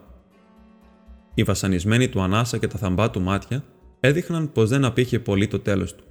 Η 1.35 1.43
βασανισμένη 1.43 2.09
του 2.09 2.21
ανάσα 2.21 2.59
και 2.59 2.67
τα 2.67 2.79
θαμπά 2.79 3.11
του 3.11 3.21
μάτια 3.21 3.65
έδειχναν 4.01 4.53
πως 4.53 4.69
δεν 4.69 4.85
απήχε 4.85 5.19
πολύ 5.19 5.47
το 5.47 5.59
τέλος 5.59 5.95
του. 5.95 6.05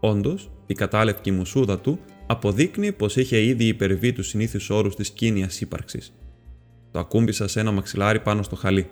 Όντως, 0.00 0.50
η 0.66 0.74
κατάλευκη 0.74 1.30
μουσούδα 1.30 1.78
του 1.78 1.98
αποδείκνυε 2.26 2.92
πως 2.92 3.16
είχε 3.16 3.42
ήδη 3.42 3.64
υπερβεί 3.64 4.12
τους 4.12 4.26
συνήθιου 4.26 4.76
όρους 4.76 4.96
της 4.96 5.10
κίνια 5.10 5.50
ύπαρξης. 5.60 6.12
Το 6.90 6.98
ακούμπησα 6.98 7.48
σε 7.48 7.60
ένα 7.60 7.70
μαξιλάρι 7.70 8.20
πάνω 8.20 8.42
στο 8.42 8.56
χαλί. 8.56 8.90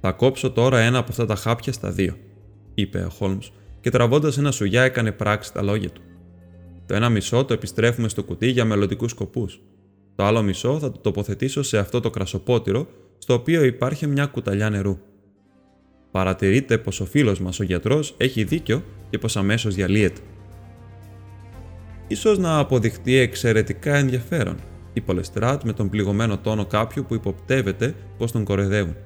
Θα 0.00 0.12
κόψω 0.12 0.50
τώρα 0.50 0.78
ένα 0.78 0.98
από 0.98 1.10
αυτά 1.10 1.26
τα 1.26 1.34
χάπια 1.34 1.72
στα 1.72 1.90
δύο, 1.90 2.16
είπε 2.74 2.98
ο 2.98 3.08
Χόλμς 3.08 3.52
και 3.82 3.90
τραβώντας 3.90 4.38
ένα 4.38 4.50
σουγιά 4.50 4.82
έκανε 4.82 5.12
πράξη 5.12 5.52
τα 5.52 5.62
λόγια 5.62 5.90
του. 5.90 6.00
Το 6.86 6.94
ένα 6.94 7.08
μισό 7.08 7.44
το 7.44 7.52
επιστρέφουμε 7.52 8.08
στο 8.08 8.24
κουτί 8.24 8.46
για 8.46 8.64
μελλοντικούς 8.64 9.10
σκοπούς. 9.10 9.60
Το 10.14 10.24
άλλο 10.24 10.42
μισό 10.42 10.78
θα 10.78 10.92
το 10.92 10.98
τοποθετήσω 10.98 11.62
σε 11.62 11.78
αυτό 11.78 12.00
το 12.00 12.10
κρασοπότηρο, 12.10 12.86
στο 13.18 13.34
οποίο 13.34 13.64
υπάρχει 13.64 14.06
μια 14.06 14.26
κουταλιά 14.26 14.70
νερού. 14.70 14.98
Παρατηρείτε 16.10 16.78
πως 16.78 17.00
ο 17.00 17.04
φίλος 17.04 17.40
μας 17.40 17.60
ο 17.60 17.62
γιατρός 17.62 18.14
έχει 18.16 18.44
δίκιο 18.44 18.84
και 19.10 19.18
πως 19.18 19.36
αμέσως 19.36 19.74
διαλύεται. 19.74 20.20
Ίσως 22.08 22.38
να 22.38 22.58
αποδειχτεί 22.58 23.16
εξαιρετικά 23.16 23.94
ενδιαφέρον, 23.94 24.56
είπε 24.92 25.10
ο 25.10 25.14
Λεστράτ 25.14 25.62
με 25.62 25.72
τον 25.72 25.88
πληγωμένο 25.88 26.38
τόνο 26.38 26.66
κάποιου 26.66 27.04
που 27.08 27.14
υποπτεύεται 27.14 27.94
πως 28.18 28.32
τον 28.32 28.44
κορεδεύουν. 28.44 28.96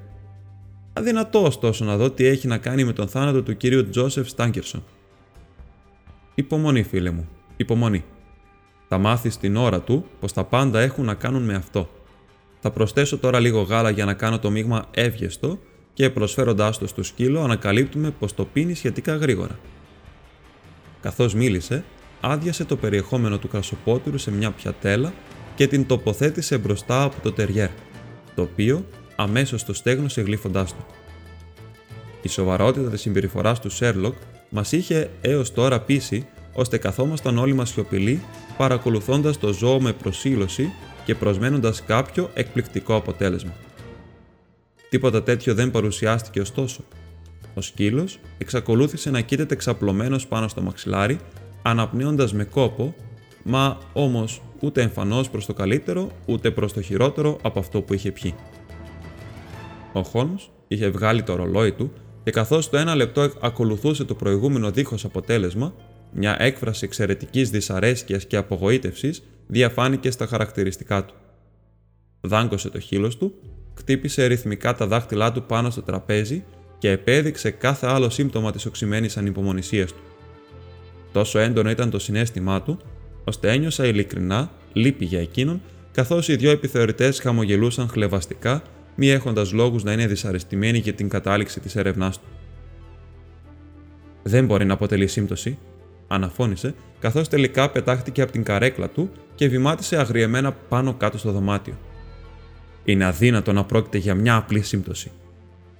Αδυνατό 0.97 1.43
ωστόσο 1.43 1.85
να 1.85 1.97
δω 1.97 2.11
τι 2.11 2.25
έχει 2.25 2.47
να 2.47 2.57
κάνει 2.57 2.83
με 2.83 2.93
τον 2.93 3.07
θάνατο 3.07 3.43
του 3.43 3.57
κύριου 3.57 3.89
Τζόσεφ 3.89 4.29
Στάγκερσον. 4.29 4.83
Υπομονή, 6.35 6.83
φίλε 6.83 7.09
μου, 7.09 7.29
υπομονή. 7.57 8.03
Θα 8.87 8.97
μάθεις 8.97 9.37
την 9.37 9.55
ώρα 9.55 9.81
του 9.81 10.05
πως 10.19 10.33
τα 10.33 10.43
πάντα 10.43 10.79
έχουν 10.79 11.05
να 11.05 11.13
κάνουν 11.13 11.43
με 11.43 11.53
αυτό. 11.53 11.89
Θα 12.59 12.71
προσθέσω 12.71 13.17
τώρα 13.17 13.39
λίγο 13.39 13.61
γάλα 13.61 13.89
για 13.89 14.05
να 14.05 14.13
κάνω 14.13 14.39
το 14.39 14.49
μείγμα 14.49 14.85
εύγεστο 14.91 15.59
και 15.93 16.09
προσφέροντάς 16.09 16.77
το 16.77 16.87
στο 16.87 17.03
σκύλο 17.03 17.41
ανακαλύπτουμε 17.41 18.11
πως 18.11 18.33
το 18.33 18.45
πίνει 18.45 18.73
σχετικά 18.73 19.15
γρήγορα. 19.15 19.59
Καθώς 21.01 21.33
μίλησε, 21.33 21.83
άδειασε 22.21 22.65
το 22.65 22.75
περιεχόμενο 22.75 23.37
του 23.37 23.47
κρασοπότηρου 23.47 24.17
σε 24.17 24.31
μια 24.31 24.51
πιατέλα 24.51 25.13
και 25.55 25.67
την 25.67 25.85
τοποθέτησε 25.85 26.57
μπροστά 26.57 27.03
από 27.03 27.15
το 27.21 27.31
τεριέρ, 27.31 27.69
το 28.35 28.41
οποίο 28.41 28.85
αμέσως 29.17 29.63
το 29.63 29.73
στέγνωσε 29.73 30.21
γλύφοντάς 30.21 30.73
του. 30.73 30.85
Η 32.21 32.27
σοβαρότητα 32.27 32.89
της 32.89 33.01
συμπεριφοράς 33.01 33.59
του 33.59 33.69
Σέρλοκ 33.69 34.15
μας 34.49 34.71
είχε 34.71 35.09
έως 35.21 35.53
τώρα 35.53 35.79
πείσει 35.79 36.27
ώστε 36.53 36.77
καθόμασταν 36.77 37.37
όλοι 37.37 37.53
μας 37.53 37.69
σιωπηλοί 37.69 38.21
παρακολουθώντας 38.57 39.37
το 39.37 39.53
ζώο 39.53 39.81
με 39.81 39.93
προσήλωση 39.93 40.71
και 41.05 41.15
προσμένοντας 41.15 41.83
κάποιο 41.83 42.29
εκπληκτικό 42.33 42.95
αποτέλεσμα. 42.95 43.53
Τίποτα 44.89 45.23
τέτοιο 45.23 45.53
δεν 45.53 45.71
παρουσιάστηκε 45.71 46.39
ωστόσο. 46.39 46.83
Ο 47.53 47.61
σκύλος 47.61 48.19
εξακολούθησε 48.37 49.09
να 49.09 49.21
κοίταται 49.21 49.55
ξαπλωμένος 49.55 50.27
πάνω 50.27 50.47
στο 50.47 50.61
μαξιλάρι, 50.61 51.19
αναπνέοντας 51.61 52.33
με 52.33 52.43
κόπο, 52.43 52.95
μα 53.43 53.77
όμως 53.93 54.41
ούτε 54.59 54.81
εμφανώς 54.81 55.29
προς 55.29 55.45
το 55.45 55.53
καλύτερο, 55.53 56.11
ούτε 56.25 56.51
προς 56.51 56.73
το 56.73 56.81
χειρότερο 56.81 57.37
από 57.41 57.59
αυτό 57.59 57.81
που 57.81 57.93
είχε 57.93 58.11
πιει. 58.11 58.35
Ο 59.97 60.03
Χόλμς 60.03 60.49
είχε 60.67 60.89
βγάλει 60.89 61.23
το 61.23 61.35
ρολόι 61.35 61.71
του 61.71 61.91
και 62.23 62.31
καθώς 62.31 62.69
το 62.69 62.77
ένα 62.77 62.95
λεπτό 62.95 63.31
ακολουθούσε 63.41 64.03
το 64.03 64.15
προηγούμενο 64.15 64.71
δίχως 64.71 65.05
αποτέλεσμα, 65.05 65.73
μια 66.11 66.35
έκφραση 66.39 66.85
εξαιρετικής 66.85 67.49
δυσαρέσκειας 67.49 68.25
και 68.25 68.37
απογοήτευσης 68.37 69.23
διαφάνηκε 69.47 70.11
στα 70.11 70.25
χαρακτηριστικά 70.25 71.05
του. 71.05 71.13
Δάγκωσε 72.21 72.69
το 72.69 72.79
χείλος 72.79 73.17
του, 73.17 73.33
χτύπησε 73.77 74.25
ρυθμικά 74.25 74.75
τα 74.75 74.87
δάχτυλά 74.87 75.31
του 75.31 75.43
πάνω 75.43 75.69
στο 75.69 75.81
τραπέζι 75.81 76.43
και 76.77 76.91
επέδειξε 76.91 77.51
κάθε 77.51 77.87
άλλο 77.87 78.09
σύμπτωμα 78.09 78.51
της 78.51 78.65
οξυμένης 78.65 79.17
ανυπομονησίας 79.17 79.91
του. 79.91 80.01
Τόσο 81.11 81.39
έντονο 81.39 81.69
ήταν 81.69 81.89
το 81.89 81.99
συνέστημά 81.99 82.61
του, 82.61 82.79
ώστε 83.23 83.51
ένιωσα 83.51 83.85
ειλικρινά 83.85 84.51
λύπη 84.73 85.05
για 85.05 85.19
εκείνον, 85.19 85.61
καθώς 85.91 86.27
οι 86.27 86.35
δυο 86.35 86.51
επιθεωρητές 86.51 87.19
χαμογελούσαν 87.19 87.87
χλεβαστικά 87.87 88.61
μη 88.97 89.09
έχοντας 89.09 89.51
λόγους 89.51 89.83
να 89.83 89.91
είναι 89.91 90.07
δυσαρεστημένοι 90.07 90.77
για 90.77 90.93
την 90.93 91.09
κατάληξη 91.09 91.59
της 91.59 91.75
έρευνάς 91.75 92.19
του. 92.19 92.27
Δεν 94.23 94.45
μπορεί 94.45 94.65
να 94.65 94.73
αποτελεί 94.73 95.07
σύμπτωση, 95.07 95.57
αναφώνησε, 96.07 96.75
καθώς 96.99 97.27
τελικά 97.27 97.71
πετάχτηκε 97.71 98.21
από 98.21 98.31
την 98.31 98.43
καρέκλα 98.43 98.89
του 98.89 99.11
και 99.35 99.47
βημάτισε 99.47 99.97
αγριεμένα 99.97 100.51
πάνω 100.51 100.93
κάτω 100.93 101.17
στο 101.17 101.31
δωμάτιο. 101.31 101.77
Είναι 102.83 103.05
αδύνατο 103.05 103.53
να 103.53 103.63
πρόκειται 103.63 103.97
για 103.97 104.15
μια 104.15 104.35
απλή 104.35 104.61
σύμπτωση. 104.61 105.11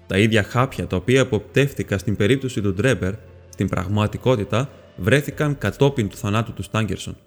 Τα 0.07 0.17
ίδια 0.17 0.43
χάπια 0.43 0.87
τα 0.87 0.95
οποία 0.95 1.21
αποπτεύτηκα 1.21 1.97
στην 1.97 2.15
περίπτωση 2.15 2.61
του 2.61 2.73
Ντρέμπερ, 2.73 3.13
στην 3.49 3.67
πραγματικότητα 3.69 4.69
βρέθηκαν 4.95 5.57
κατόπιν 5.57 6.09
του 6.09 6.17
θανάτου 6.17 6.53
του 6.53 6.63
Στάγκερσον. 6.63 7.17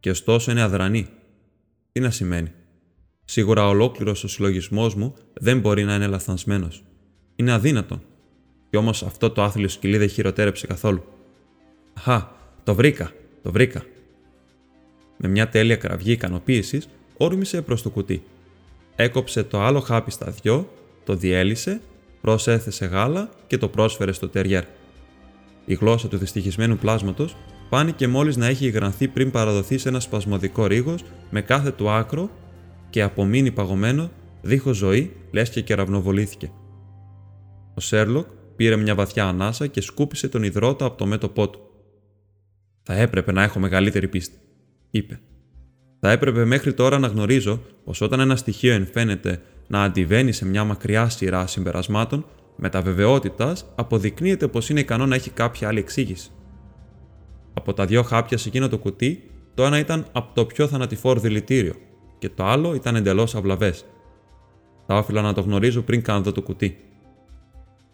Και 0.00 0.10
ωστόσο 0.10 0.50
είναι 0.50 0.62
αδρανή. 0.62 1.08
Τι 1.92 2.00
να 2.00 2.10
σημαίνει; 2.10 2.52
Σίγουρα 3.28 3.68
ολόκληρος 3.68 4.24
ο 4.24 4.28
συλλογισμός 4.28 4.94
μου 4.94 5.14
δεν 5.32 5.60
μπορεί 5.60 5.84
να 5.84 5.94
είναι 5.94 6.06
λαθασμένος. 6.06 6.84
Είναι 7.36 7.52
αδύνατο. 7.52 8.00
Κι 8.70 8.76
όμως 8.76 9.02
αυτό 9.02 9.30
το 9.30 9.42
άθλιο 9.42 9.68
σκυλί 9.68 9.98
δεν 9.98 10.08
χειροτέρεψε 10.08 10.66
καθόλου. 10.66 11.04
Αχα, 11.94 12.36
το 12.64 12.74
βρήκα, 12.74 13.10
το 13.42 13.52
βρήκα. 13.52 13.84
Με 15.16 15.28
μια 15.28 15.48
τέλεια 15.48 15.76
κραυγή 15.76 16.12
ικανοποίησης, 16.12 16.88
όρμησε 17.16 17.62
προς 17.62 17.82
το 17.82 17.90
κουτί. 17.90 18.22
Έκοψε 18.96 19.42
το 19.42 19.60
άλλο 19.60 19.80
χάπι 19.80 20.10
στα 20.10 20.30
δυο, 20.30 20.70
το 21.04 21.14
διέλυσε, 21.14 21.80
προσέθεσε 22.20 22.86
γάλα 22.86 23.30
και 23.46 23.58
το 23.58 23.68
πρόσφερε 23.68 24.12
στο 24.12 24.28
τεριέρ. 24.28 24.64
Η 25.64 25.74
γλώσσα 25.74 26.08
του 26.08 26.16
δυστυχισμένου 26.16 26.76
πλάσματος 26.76 27.36
φάνηκε 27.70 28.08
μόλις 28.08 28.36
να 28.36 28.46
έχει 28.46 28.66
υγρανθεί 28.66 29.08
πριν 29.08 29.30
παραδοθεί 29.30 29.78
σε 29.78 29.88
ένα 29.88 30.00
σπασμωδικό 30.00 30.66
ρίγος 30.66 31.04
με 31.30 31.40
κάθε 31.40 31.70
του 31.70 31.90
άκρο 31.90 32.30
και 32.90 33.02
απομείνει 33.02 33.50
παγωμένο, 33.50 34.10
δίχως 34.42 34.76
ζωή, 34.76 35.12
λες 35.30 35.50
και 35.50 35.60
κεραυνοβολήθηκε. 35.60 36.50
Ο 37.74 37.80
Σέρλοκ 37.80 38.26
πήρε 38.56 38.76
μια 38.76 38.94
βαθιά 38.94 39.26
ανάσα 39.26 39.66
και 39.66 39.80
σκούπισε 39.80 40.28
τον 40.28 40.42
υδρότα 40.42 40.84
από 40.84 40.96
το 40.96 41.06
μέτωπό 41.06 41.50
του. 41.50 41.60
Θα 42.82 42.94
έπρεπε 42.94 43.32
να 43.32 43.42
έχω 43.42 43.58
μεγαλύτερη 43.58 44.08
πίστη, 44.08 44.38
είπε. 44.90 45.20
Θα 46.00 46.10
έπρεπε 46.10 46.44
μέχρι 46.44 46.74
τώρα 46.74 46.98
να 46.98 47.06
γνωρίζω 47.06 47.60
πως 47.84 48.00
όταν 48.00 48.20
ένα 48.20 48.36
στοιχείο 48.36 48.72
εμφαίνεται 48.72 49.42
να 49.66 49.82
αντιβαίνει 49.82 50.32
σε 50.32 50.46
μια 50.46 50.64
μακριά 50.64 51.08
σειρά 51.08 51.46
συμπερασμάτων, 51.46 52.24
με 52.56 52.68
τα 52.68 52.82
βεβαιότητας 52.82 53.66
αποδεικνύεται 53.74 54.48
πως 54.48 54.68
είναι 54.68 54.80
ικανό 54.80 55.06
να 55.06 55.14
έχει 55.14 55.30
κάποια 55.30 55.68
άλλη 55.68 55.78
εξήγηση. 55.78 56.30
Από 57.54 57.74
τα 57.74 57.86
δύο 57.86 58.02
χάπια 58.02 58.38
σε 58.38 58.48
εκείνο 58.48 58.68
το 58.68 58.78
κουτί, 58.78 59.30
το 59.54 59.64
ένα 59.64 59.78
ήταν 59.78 60.06
από 60.12 60.34
το 60.34 60.46
πιο 60.46 60.68
θανατηφόρο 60.68 61.20
δηλητήριο, 61.20 61.74
και 62.18 62.28
το 62.28 62.44
άλλο 62.44 62.74
ήταν 62.74 62.96
εντελώς 62.96 63.34
αυλαβές. 63.34 63.84
Θα 64.86 64.98
όφιλα 64.98 65.22
να 65.22 65.32
το 65.32 65.40
γνωρίζω 65.40 65.82
πριν 65.82 66.02
κάνω 66.02 66.32
το 66.32 66.42
κουτί. 66.42 66.78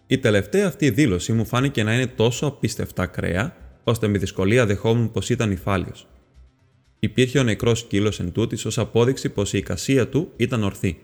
Η 0.06 0.18
τελευταία 0.18 0.66
αυτή 0.66 0.90
δήλωση 0.90 1.32
μου 1.32 1.44
φάνηκε 1.44 1.82
να 1.82 1.94
είναι 1.94 2.06
τόσο 2.06 2.46
απίστευτα 2.46 3.02
ακραία, 3.02 3.56
ώστε 3.84 4.08
με 4.08 4.18
δυσκολία 4.18 4.66
δεχόμουν 4.66 5.10
πως 5.10 5.30
ήταν 5.30 5.50
υφάλιος. 5.50 6.06
Υπήρχε 6.98 7.38
ο 7.38 7.42
νεκρός 7.42 7.78
σκύλος 7.78 8.20
εν 8.20 8.32
τούτης 8.32 8.64
ως 8.64 8.78
απόδειξη 8.78 9.28
πως 9.28 9.52
η 9.52 9.58
εικασία 9.58 10.08
του 10.08 10.32
ήταν 10.36 10.62
ορθή. 10.62 11.00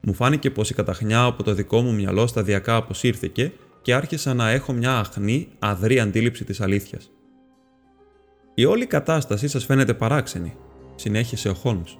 Μου 0.00 0.14
φάνηκε 0.14 0.50
πως 0.50 0.70
η 0.70 0.74
καταχνιά 0.74 1.24
από 1.24 1.42
το 1.42 1.54
δικό 1.54 1.80
μου 1.80 1.94
μυαλό 1.94 2.26
σταδιακά 2.26 2.76
αποσύρθηκε 2.76 3.52
και 3.82 3.94
άρχισα 3.94 4.34
να 4.34 4.50
έχω 4.50 4.72
μια 4.72 4.98
αχνή, 4.98 5.48
αδρή 5.58 6.00
αντίληψη 6.00 6.44
της 6.44 6.60
αλήθειας. 6.60 7.10
Η 8.54 8.64
όλη 8.64 8.86
κατάσταση 8.86 9.48
σας 9.48 9.64
φαίνεται 9.64 9.94
παράξενη, 9.94 10.56
συνέχισε 10.94 11.48
ο 11.48 11.54
Χόλμς 11.54 11.96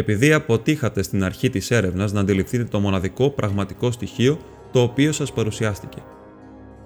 επειδή 0.00 0.32
αποτύχατε 0.32 1.02
στην 1.02 1.24
αρχή 1.24 1.50
της 1.50 1.70
έρευνας 1.70 2.12
να 2.12 2.20
αντιληφθείτε 2.20 2.64
το 2.64 2.80
μοναδικό 2.80 3.30
πραγματικό 3.30 3.90
στοιχείο 3.90 4.38
το 4.72 4.80
οποίο 4.80 5.12
σας 5.12 5.32
παρουσιάστηκε. 5.32 5.98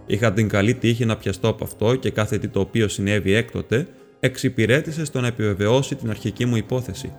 Είχα 0.06 0.32
την 0.32 0.48
καλή 0.48 0.74
τύχη 0.74 1.04
να 1.04 1.16
πιαστώ 1.16 1.48
από 1.48 1.64
αυτό 1.64 1.94
και 1.94 2.10
κάθε 2.10 2.38
τι 2.38 2.48
το 2.48 2.60
οποίο 2.60 2.88
συνέβη 2.88 3.32
έκτοτε 3.32 3.88
εξυπηρέτησε 4.20 5.04
στο 5.04 5.20
να 5.20 5.26
επιβεβαιώσει 5.26 5.94
την 5.94 6.10
αρχική 6.10 6.44
μου 6.46 6.56
υπόθεση 6.56 7.12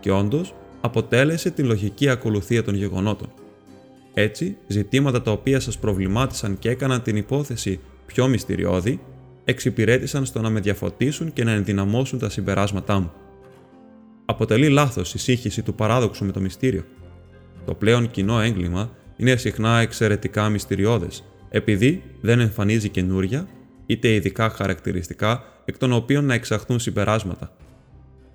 και 0.00 0.10
όντως 0.10 0.54
αποτέλεσε 0.80 1.50
την 1.50 1.66
λογική 1.66 2.08
ακολουθία 2.08 2.62
των 2.62 2.74
γεγονότων. 2.74 3.32
Έτσι, 4.14 4.56
ζητήματα 4.66 5.22
τα 5.22 5.30
οποία 5.30 5.60
σας 5.60 5.78
προβλημάτισαν 5.78 6.58
και 6.58 6.70
έκαναν 6.70 7.02
την 7.02 7.16
υπόθεση 7.16 7.80
πιο 8.06 8.28
μυστηριώδη, 8.28 9.00
εξυπηρέτησαν 9.44 10.24
στο 10.24 10.40
να 10.40 10.50
με 10.50 10.60
διαφωτίσουν 10.60 11.32
και 11.32 11.44
να 11.44 11.50
ενδυναμώσουν 11.50 12.18
τα 12.18 12.28
συμπεράσματά 12.28 13.00
μου 13.00 13.12
αποτελεί 14.24 14.68
λάθος 14.68 15.14
η 15.14 15.18
σύγχυση 15.18 15.62
του 15.62 15.74
παράδοξου 15.74 16.24
με 16.24 16.32
το 16.32 16.40
μυστήριο. 16.40 16.84
Το 17.64 17.74
πλέον 17.74 18.10
κοινό 18.10 18.40
έγκλημα 18.40 18.90
είναι 19.16 19.36
συχνά 19.36 19.78
εξαιρετικά 19.78 20.48
μυστηριώδες, 20.48 21.24
επειδή 21.50 22.02
δεν 22.20 22.40
εμφανίζει 22.40 22.88
καινούρια 22.88 23.48
είτε 23.86 24.08
ειδικά 24.08 24.50
χαρακτηριστικά 24.50 25.42
εκ 25.64 25.78
των 25.78 25.92
οποίων 25.92 26.24
να 26.24 26.34
εξαχθούν 26.34 26.78
συμπεράσματα. 26.78 27.56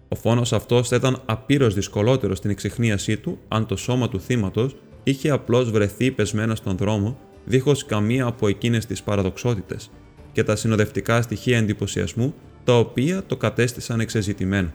Ο 0.08 0.15
φόνος 0.15 0.53
αυτός 0.53 0.88
θα 0.88 0.96
ήταν 0.96 1.22
απείρως 1.25 1.74
δυσκολότερο 1.74 2.36
στην 2.36 2.50
εξυχνίασή 2.50 3.17
του 3.17 3.39
αν 3.48 3.65
το 3.65 3.75
σώμα 3.75 4.10
του 4.10 4.19
θύματος 4.19 4.75
είχε 5.03 5.29
απλώς 5.29 5.72
βρεθεί 5.72 6.12
πεσμένο 6.12 6.55
στον 6.55 6.77
δρόμο, 6.77 7.19
δίχως 7.46 7.86
καμία 7.86 8.25
από 8.25 8.48
εκείνες 8.48 8.86
τις 8.86 9.03
παραδοξότητες, 9.03 9.89
και 10.31 10.43
τα 10.43 10.55
συνοδευτικά 10.55 11.22
στοιχεία 11.22 11.58
εντυπωσιασμού 11.58 12.34
τα 12.63 12.79
οποία 12.79 13.24
το 13.24 13.38
κατέστησαν 13.38 14.00
εξεζητημένο. 14.00 14.72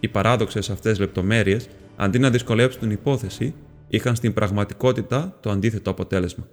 Οι 0.00 0.08
παράδοξες 0.08 0.70
αυτές 0.70 0.98
λεπτομέρειες, 0.98 1.68
αντί 1.96 2.18
να 2.18 2.30
δυσκολέψουν 2.30 2.80
την 2.80 2.90
υπόθεση, 2.90 3.54
είχαν 3.88 4.14
στην 4.14 4.32
πραγματικότητα 4.32 5.38
το 5.40 5.50
αντίθετο 5.50 5.90
αποτέλεσμα. 5.90 6.48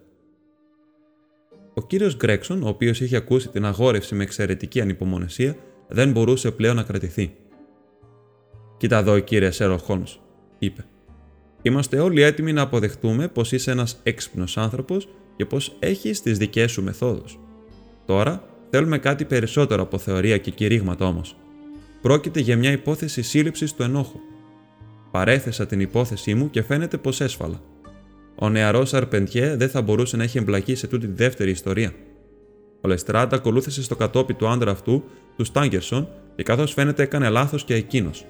Ο 1.73 1.81
κύριος 1.81 2.15
Γκρέξον, 2.15 2.63
ο 2.63 2.67
οποίος 2.67 3.01
είχε 3.01 3.15
ακούσει 3.15 3.49
την 3.49 3.65
αγόρευση 3.65 4.15
με 4.15 4.23
εξαιρετική 4.23 4.81
ανυπομονεσία, 4.81 5.55
δεν 5.87 6.11
μπορούσε 6.11 6.51
πλέον 6.51 6.75
να 6.75 6.83
κρατηθεί. 6.83 7.35
«Κοίτα 8.77 8.97
εδώ, 8.97 9.19
κύριε 9.19 9.51
Σέρο 9.51 9.77
Χόλμς», 9.77 10.19
είπε. 10.59 10.85
«Είμαστε 11.61 11.99
όλοι 11.99 12.21
έτοιμοι 12.21 12.53
να 12.53 12.61
αποδεχτούμε 12.61 13.27
πως 13.27 13.51
είσαι 13.51 13.71
ένας 13.71 13.99
έξυπνος 14.03 14.57
άνθρωπος 14.57 15.07
και 15.35 15.45
πως 15.45 15.75
έχεις 15.79 16.21
τις 16.21 16.37
δικές 16.37 16.71
σου 16.71 16.83
μεθόδους. 16.83 17.39
Τώρα 18.05 18.43
θέλουμε 18.69 18.97
κάτι 18.97 19.25
περισσότερο 19.25 19.81
από 19.81 19.97
θεωρία 19.97 20.37
και 20.37 20.51
κηρύγματα 20.51 21.05
όμως. 21.05 21.35
Πρόκειται 22.07 22.39
για 22.39 22.57
μια 22.57 22.71
υπόθεση 22.71 23.21
σύλληψης 23.21 23.73
του 23.73 23.83
ενόχου. 23.83 24.19
Παρέθεσα 25.11 25.65
την 25.65 25.79
υπόθεσή 25.79 26.33
μου 26.33 26.49
και 26.49 26.61
φαίνεται 26.61 26.97
πως 26.97 27.21
έσφαλα. 27.21 27.61
Ο 28.35 28.49
νεαρός 28.49 28.93
Αρπεντιέ 28.93 29.55
δεν 29.55 29.69
θα 29.69 29.81
μπορούσε 29.81 30.17
να 30.17 30.23
έχει 30.23 30.37
εμπλακεί 30.37 30.75
σε 30.75 30.87
τούτη 30.87 31.07
τη 31.07 31.13
δεύτερη 31.13 31.51
ιστορία. 31.51 31.93
Ο 32.81 32.87
Λεστράντα 32.87 33.35
ακολούθησε 33.35 33.83
στο 33.83 33.95
κατόπι 33.95 34.33
του 34.33 34.47
άντρα 34.47 34.71
αυτού, 34.71 35.03
του 35.37 35.43
Στάγκερσον, 35.43 36.07
και 36.35 36.43
καθώς 36.43 36.73
φαίνεται 36.73 37.03
έκανε 37.03 37.29
λάθος 37.29 37.63
και 37.63 37.73
εκείνος. 37.73 38.25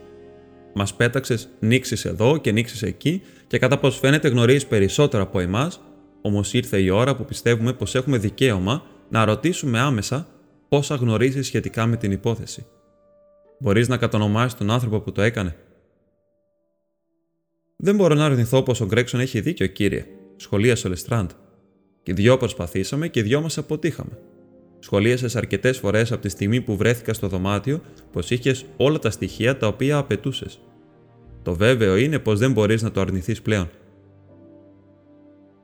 Μας 0.73 0.93
πέταξες 0.93 1.49
νήξεις 1.59 2.05
εδώ 2.05 2.37
και 2.37 2.51
νήξεις 2.51 2.81
εκεί, 2.81 3.21
και 3.47 3.59
κατά 3.59 3.77
πώ 3.77 3.91
φαίνεται 3.91 4.27
γνωρίζεις 4.27 4.65
περισσότερο 4.65 5.23
από 5.23 5.39
εμάς, 5.39 5.81
όμως 6.21 6.53
ήρθε 6.53 6.77
η 6.77 6.89
ώρα 6.89 7.15
που 7.15 7.25
πιστεύουμε 7.25 7.73
πως 7.73 7.95
έχουμε 7.95 8.17
δικαίωμα 8.17 8.83
να 9.09 9.25
ρωτήσουμε 9.25 9.79
άμεσα 9.79 10.27
πόσα 10.69 10.95
γνωρίζεις 10.95 11.45
σχετικά 11.45 11.85
με 11.85 11.95
την 11.95 12.11
υπόθεση. 12.11 12.65
Μπορείς 13.59 13.87
να 13.87 13.97
κατονομάσεις 13.97 14.57
τον 14.57 14.71
άνθρωπο 14.71 14.99
που 14.99 15.11
το 15.11 15.21
έκανε; 15.21 15.55
Δεν 17.77 17.95
μπορώ 17.95 18.15
να 18.15 18.25
αρνηθώ 18.25 18.63
πως 18.63 18.81
ο 18.81 18.85
Γκρέξον 18.85 19.19
έχει 19.19 19.41
δίκιο, 19.41 19.67
κύριε, 19.67 20.05
σχολίασε 20.35 20.87
ο 20.87 20.89
Λεστράντ. 20.89 21.29
Και 22.03 22.13
δυο 22.13 22.37
προσπαθήσαμε 22.37 23.07
και 23.07 23.23
δυο 23.23 23.41
μας 23.41 23.57
αποτύχαμε. 23.57 24.19
Σχολίασες 24.79 25.35
αρκετές 25.35 25.77
φορές 25.77 26.11
από 26.11 26.21
τη 26.21 26.29
στιγμή 26.29 26.61
που 26.61 26.77
βρέθηκα 26.77 27.13
στο 27.13 27.27
δωμάτιο 27.27 27.81
πως 28.11 28.29
είχες 28.29 28.65
όλα 28.77 28.99
τα 28.99 29.09
στοιχεία 29.09 29.57
τα 29.57 29.67
οποία 29.67 29.97
απαιτούσες. 29.97 30.59
Το 31.41 31.55
βέβαιο 31.55 31.95
είναι 31.95 32.19
πως 32.19 32.39
δεν 32.39 32.51
μπορείς 32.51 32.81
να 32.81 32.91
το 32.91 33.01
αρνηθείς 33.01 33.41
πλέον. 33.41 33.69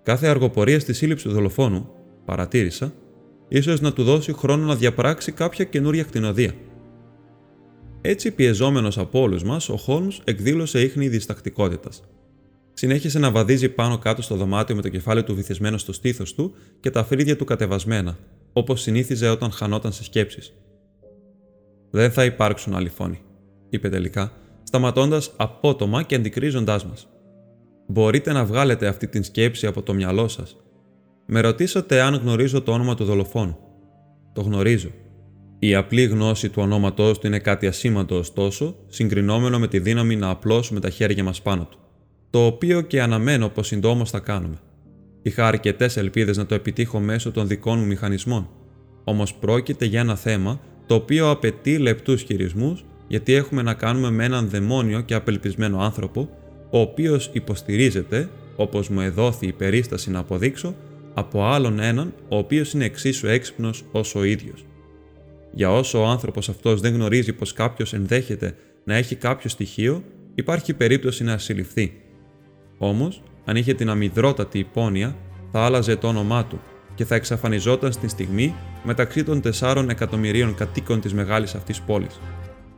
Κάθε 0.03 0.27
αργοπορία 0.27 0.79
στη 0.79 0.93
σύλληψη 0.93 1.27
του 1.27 1.33
δολοφόνου, 1.33 1.89
παρατήρησα, 2.25 2.93
ίσως 3.47 3.81
να 3.81 3.93
του 3.93 4.03
δώσει 4.03 4.33
χρόνο 4.33 4.65
να 4.65 4.75
διαπράξει 4.75 5.31
κάποια 5.31 5.65
καινούρια 5.65 6.03
κτηνοδία. 6.03 6.53
Έτσι, 8.05 8.31
πιεζόμενος 8.31 8.97
από 8.97 9.21
όλους 9.21 9.43
μας, 9.43 9.69
ο 9.69 9.77
Χόλμς 9.77 10.21
εκδήλωσε 10.23 10.81
ίχνη 10.81 11.07
διστακτικότητας. 11.07 12.03
Συνέχισε 12.73 13.19
να 13.19 13.31
βαδίζει 13.31 13.69
πάνω 13.69 13.97
κάτω 13.97 14.21
στο 14.21 14.35
δωμάτιο 14.35 14.75
με 14.75 14.81
το 14.81 14.89
κεφάλι 14.89 15.23
του 15.23 15.35
βυθισμένο 15.35 15.77
στο 15.77 15.93
στήθος 15.93 16.33
του 16.33 16.53
και 16.79 16.89
τα 16.89 17.03
φρύδια 17.03 17.35
του 17.35 17.45
κατεβασμένα, 17.45 18.17
όπως 18.53 18.81
συνήθιζε 18.81 19.29
όταν 19.29 19.51
χανόταν 19.51 19.91
σε 19.91 20.03
σκέψεις. 20.03 20.53
Δεν 21.91 22.11
θα 22.11 22.25
υπάρξουν 22.25 22.75
άλλοι 22.75 22.89
φόνοι, 22.89 23.21
είπε 23.69 23.89
τελικά, 23.89 24.31
σταματώντας 24.63 25.31
απότομα 25.35 26.03
και 26.03 26.15
αντικρίζοντάς 26.15 26.85
μας. 26.85 27.07
Μπορείτε 27.87 28.31
να 28.31 28.45
βγάλετε 28.45 28.87
αυτή 28.87 29.07
την 29.07 29.23
σκέψη 29.23 29.67
από 29.67 29.81
το 29.81 29.93
μυαλό 29.93 30.27
σας. 30.27 30.57
Με 31.25 31.39
ρωτήσατε 31.39 32.01
αν 32.01 32.15
γνωρίζω 32.15 32.61
το 32.61 32.71
όνομα 32.71 32.95
του 32.95 33.05
δολοφόνου. 33.05 33.57
Το 34.33 34.41
γνωρίζω. 34.41 34.89
Η 35.65 35.75
απλή 35.75 36.03
γνώση 36.03 36.49
του 36.49 36.61
ονόματός 36.61 37.19
του 37.19 37.27
είναι 37.27 37.39
κάτι 37.39 37.67
ασήμαντο 37.67 38.17
ωστόσο, 38.17 38.75
συγκρινόμενο 38.87 39.59
με 39.59 39.67
τη 39.67 39.79
δύναμη 39.79 40.15
να 40.15 40.29
απλώσουμε 40.29 40.79
τα 40.79 40.89
χέρια 40.89 41.23
μας 41.23 41.41
πάνω 41.41 41.67
του. 41.71 41.77
Το 42.29 42.45
οποίο 42.45 42.81
και 42.81 43.01
αναμένω 43.01 43.49
πως 43.49 43.67
συντόμως 43.67 44.09
θα 44.09 44.19
κάνουμε. 44.19 44.57
Είχα 45.21 45.47
αρκετές 45.47 45.97
ελπίδες 45.97 46.37
να 46.37 46.45
το 46.45 46.55
επιτύχω 46.55 46.99
μέσω 46.99 47.31
των 47.31 47.47
δικών 47.47 47.79
μου 47.79 47.85
μηχανισμών. 47.85 48.49
Όμως 49.03 49.33
πρόκειται 49.33 49.85
για 49.85 49.99
ένα 49.99 50.15
θέμα 50.15 50.59
το 50.85 50.95
οποίο 50.95 51.29
απαιτεί 51.29 51.77
λεπτούς 51.77 52.21
χειρισμούς, 52.21 52.85
γιατί 53.07 53.33
έχουμε 53.33 53.61
να 53.61 53.73
κάνουμε 53.73 54.11
με 54.11 54.23
έναν 54.23 54.49
δαιμόνιο 54.49 55.01
και 55.01 55.13
απελπισμένο 55.13 55.79
άνθρωπο, 55.79 56.29
ο 56.71 56.79
οποίος 56.79 57.29
υποστηρίζεται, 57.33 58.29
όπως 58.55 58.89
μου 58.89 59.01
εδόθη 59.01 59.47
η 59.47 59.53
περίσταση 59.53 60.11
να 60.11 60.19
αποδείξω, 60.19 60.75
από 61.13 61.43
άλλον 61.45 61.79
έναν, 61.79 62.13
ο 62.29 62.37
οποίος 62.37 62.73
είναι 62.73 62.85
εξίσου 62.85 63.27
έξυπνος 63.27 63.83
όσο 63.91 64.19
ο 64.19 64.23
ίδιος. 64.23 64.65
Για 65.55 65.71
όσο 65.71 66.01
ο 66.01 66.05
άνθρωπος 66.05 66.49
αυτός 66.49 66.81
δεν 66.81 66.93
γνωρίζει 66.93 67.33
πως 67.33 67.53
κάποιος 67.53 67.93
ενδέχεται 67.93 68.55
να 68.83 68.95
έχει 68.95 69.15
κάποιο 69.15 69.49
στοιχείο, 69.49 70.03
υπάρχει 70.35 70.73
περίπτωση 70.73 71.23
να 71.23 71.37
συλληφθεί. 71.37 71.93
Όμως, 72.77 73.23
αν 73.45 73.55
είχε 73.55 73.73
την 73.73 73.89
αμυδρότατη 73.89 74.59
υπόνοια, 74.59 75.15
θα 75.51 75.65
άλλαζε 75.65 75.95
το 75.95 76.07
όνομά 76.07 76.45
του 76.45 76.61
και 76.95 77.05
θα 77.05 77.15
εξαφανιζόταν 77.15 77.91
στη 77.91 78.07
στιγμή 78.07 78.55
μεταξύ 78.83 79.23
των 79.23 79.41
4 79.59 79.85
εκατομμυρίων 79.89 80.55
κατοίκων 80.55 81.01
της 81.01 81.13
μεγάλης 81.13 81.55
αυτής 81.55 81.81
πόλης. 81.81 82.19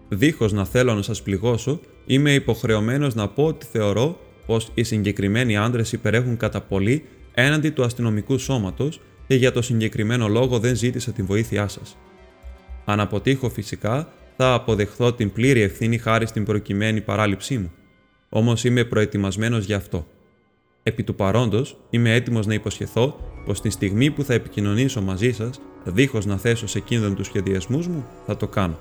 Δίχως 0.09 0.53
να 0.53 0.65
θέλω 0.65 0.93
να 0.93 1.01
σας 1.01 1.21
πληγώσω, 1.21 1.79
είμαι 2.05 2.33
υποχρεωμένος 2.33 3.15
να 3.15 3.27
πω 3.27 3.45
ότι 3.45 3.65
θεωρώ 3.71 4.19
πως 4.45 4.71
οι 4.73 4.83
συγκεκριμένοι 4.83 5.57
άντρες 5.57 5.91
υπερέχουν 5.91 6.37
κατά 6.37 6.61
πολύ 6.61 7.05
έναντι 7.33 7.69
του 7.69 7.83
αστυνομικού 7.83 8.37
σώματος 8.37 9.01
και 9.27 9.35
για 9.35 9.51
το 9.51 9.61
συγκεκριμένο 9.61 10.27
λόγο 10.27 10.59
δεν 10.59 10.75
ζήτησα 10.75 11.11
την 11.11 11.25
βοήθειά 11.25 11.67
σας. 11.67 11.97
Αν 12.85 12.99
αποτύχω 12.99 13.49
φυσικά, 13.49 14.07
θα 14.37 14.53
αποδεχθώ 14.53 15.13
την 15.13 15.31
πλήρη 15.31 15.61
ευθύνη 15.61 15.97
χάρη 15.97 16.27
στην 16.27 16.45
προκειμένη 16.45 17.01
παράληψή 17.01 17.57
μου. 17.57 17.71
Όμως 18.29 18.63
είμαι 18.63 18.83
προετοιμασμένος 18.83 19.65
γι' 19.65 19.73
αυτό. 19.73 20.07
Επί 20.83 21.03
του 21.03 21.15
παρόντος, 21.15 21.77
είμαι 21.89 22.13
έτοιμος 22.13 22.45
να 22.45 22.53
υποσχεθώ 22.53 23.19
πως 23.45 23.61
τη 23.61 23.69
στιγμή 23.69 24.11
που 24.11 24.23
θα 24.23 24.33
επικοινωνήσω 24.33 25.01
μαζί 25.01 25.31
σας, 25.31 25.59
δίχως 25.83 26.25
να 26.25 26.37
θέσω 26.37 26.67
σε 26.67 26.79
κίνδυνο 26.79 27.13
τους 27.13 27.25
σχεδιασμούς 27.25 27.87
μου, 27.87 28.05
θα 28.25 28.37
το 28.37 28.47
κάνω. 28.47 28.79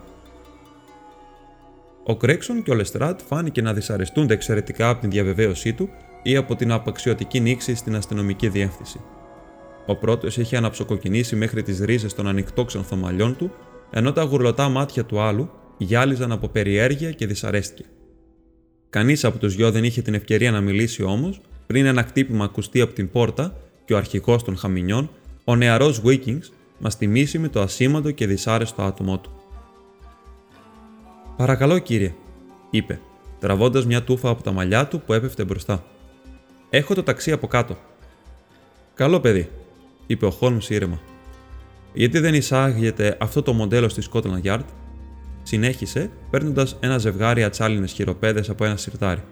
Ο 2.05 2.17
Κρέξον 2.17 2.62
και 2.62 2.71
ο 2.71 2.75
Λεστράτ 2.75 3.21
φάνηκε 3.27 3.62
να 3.62 3.73
δυσαρεστούνται 3.73 4.35
εξαιρετικά 4.35 4.88
από 4.88 5.01
την 5.01 5.11
διαβεβαίωσή 5.11 5.73
του 5.73 5.88
ή 6.23 6.37
από 6.37 6.57
την 6.57 6.73
απαξιωτική 6.73 7.40
νήξη 7.40 7.75
στην 7.75 7.97
αστυνομική 7.97 8.49
διεύθυνση. 8.49 9.01
Ο 9.87 9.97
πρώτος 9.97 10.37
είχε 10.37 10.57
αναψοκοκινήσει 10.57 11.37
μέχρι 11.37 11.62
τις 11.62 11.81
ρίζες 11.81 12.14
των 12.14 12.27
ανοιχτόξενων 12.27 12.99
μαλλιών 12.99 13.37
του 13.37 13.53
ενώ 13.97 14.13
τα 14.13 14.23
γουρλωτά 14.23 14.69
μάτια 14.69 15.05
του 15.05 15.21
άλλου 15.21 15.51
γυάλιζαν 15.79 16.33
από 16.33 16.49
περιέργεια 16.49 17.11
και 17.11 17.27
δυσαρέστηκε. 17.27 17.89
Κανείς 18.91 19.25
από 19.25 19.39
τους 19.39 19.55
δυο 19.55 19.71
δεν 19.71 19.85
είχε 19.85 20.03
την 20.03 20.15
ευκαιρία 20.15 20.51
να 20.51 20.61
μιλήσει 20.61 21.03
όμως, 21.03 21.41
πριν 21.67 21.87
ένα 21.87 22.03
χτύπημα 22.03 22.45
ακουστεί 22.45 22.81
από 22.81 22.93
την 22.93 23.11
πόρτα 23.11 23.57
και 23.85 23.95
ο 23.95 23.97
αρχηγός 23.97 24.43
των 24.43 24.57
χαμινιών, 24.57 25.11
ο 25.45 25.57
νεαρός 25.57 26.01
Βίκινγκς, 26.01 26.53
μας 26.79 26.97
τιμήσει 26.99 27.39
με 27.39 27.49
το 27.49 27.61
ασήμαντο 27.61 28.11
και 28.11 28.27
δυσάρεστο 28.27 28.83
άτομό 28.83 29.19
του. 29.19 29.31
Παρακαλώ, 31.37 31.79
κύριε, 31.79 32.15
είπε, 32.71 33.01
τραβώντας 33.41 33.87
μια 33.87 34.03
τούφα 34.03 34.29
από 34.29 34.43
τα 34.43 34.53
μαλλιά 34.53 34.87
του 34.87 35.01
που 35.01 35.13
έπεφτε 35.13 35.45
μπροστά. 35.45 35.85
Έχω 36.71 36.95
το 36.95 37.03
ταξί 37.03 37.33
από 37.33 37.47
κάτω. 37.47 37.77
Καλό 38.95 39.21
παιδί, 39.21 39.51
είπε 40.07 40.27
ο 40.27 40.31
Χόλμς 40.31 40.71
ήρεμα. 40.71 41.01
Γιατί 41.95 42.19
δεν 42.19 42.35
εισάγεται 42.35 43.17
αυτό 43.21 43.43
το 43.43 43.53
μοντέλο 43.53 43.89
στη 43.89 44.03
Scotland 44.13 44.43
Yard, 44.43 44.65
συνέχισε 45.43 46.11
παίρνοντας 46.31 46.77
ένα 46.81 46.99
ζευγάρι 46.99 47.45
ατσάλινες 47.45 47.93
χειροπέδες 47.93 48.51
από 48.51 48.65
ένα 48.65 48.77
σιρτάρι. 48.77 49.23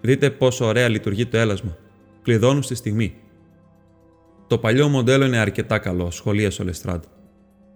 Δείτε 0.00 0.30
πόσο 0.30 0.64
ωραία 0.64 0.88
λειτουργεί 0.88 1.26
το 1.26 1.36
έλασμα. 1.36 1.76
Κλειδώνουν 2.22 2.62
στη 2.62 2.74
στιγμή. 2.74 3.14
Το 4.46 4.58
παλιό 4.58 4.88
μοντέλο 4.88 5.24
είναι 5.24 5.38
αρκετά 5.38 5.78
καλό, 5.78 6.10
σχολίασε 6.10 6.62
ο 6.62 6.64
Λεστράντ. 6.64 7.02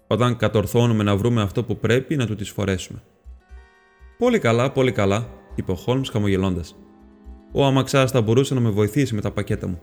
Όταν 0.07 0.37
κατορθώνουμε 0.37 1.03
να 1.03 1.17
βρούμε 1.17 1.43
αυτό 1.43 1.65
που 1.65 1.79
πρέπει 1.79 2.17
να 2.17 2.27
του 2.27 2.35
τις 2.35 2.51
φορέσουμε. 2.51 3.03
Πολύ 4.19 4.39
καλά, 4.39 4.73
πολύ 4.73 4.93
καλά, 4.93 5.29
είπε 5.55 5.73
ο 5.73 5.75
Χόλμς 5.75 6.09
χαμογελώντας. 6.09 6.77
Ο 7.53 7.65
αμαξάς 7.65 8.11
θα 8.11 8.23
μπορούσε 8.23 8.55
να 8.55 8.61
με 8.61 8.71
βοηθήσει 8.71 9.15
με 9.15 9.21
τα 9.21 9.31
πακέτα 9.31 9.69
μου. 9.69 9.81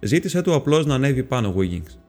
Ζήτησε 0.00 0.42
του 0.42 0.54
απλώς 0.54 0.86
να 0.86 0.94
ανέβει 0.94 1.22
πάνω, 1.22 1.54
Wiggins. 1.58 2.05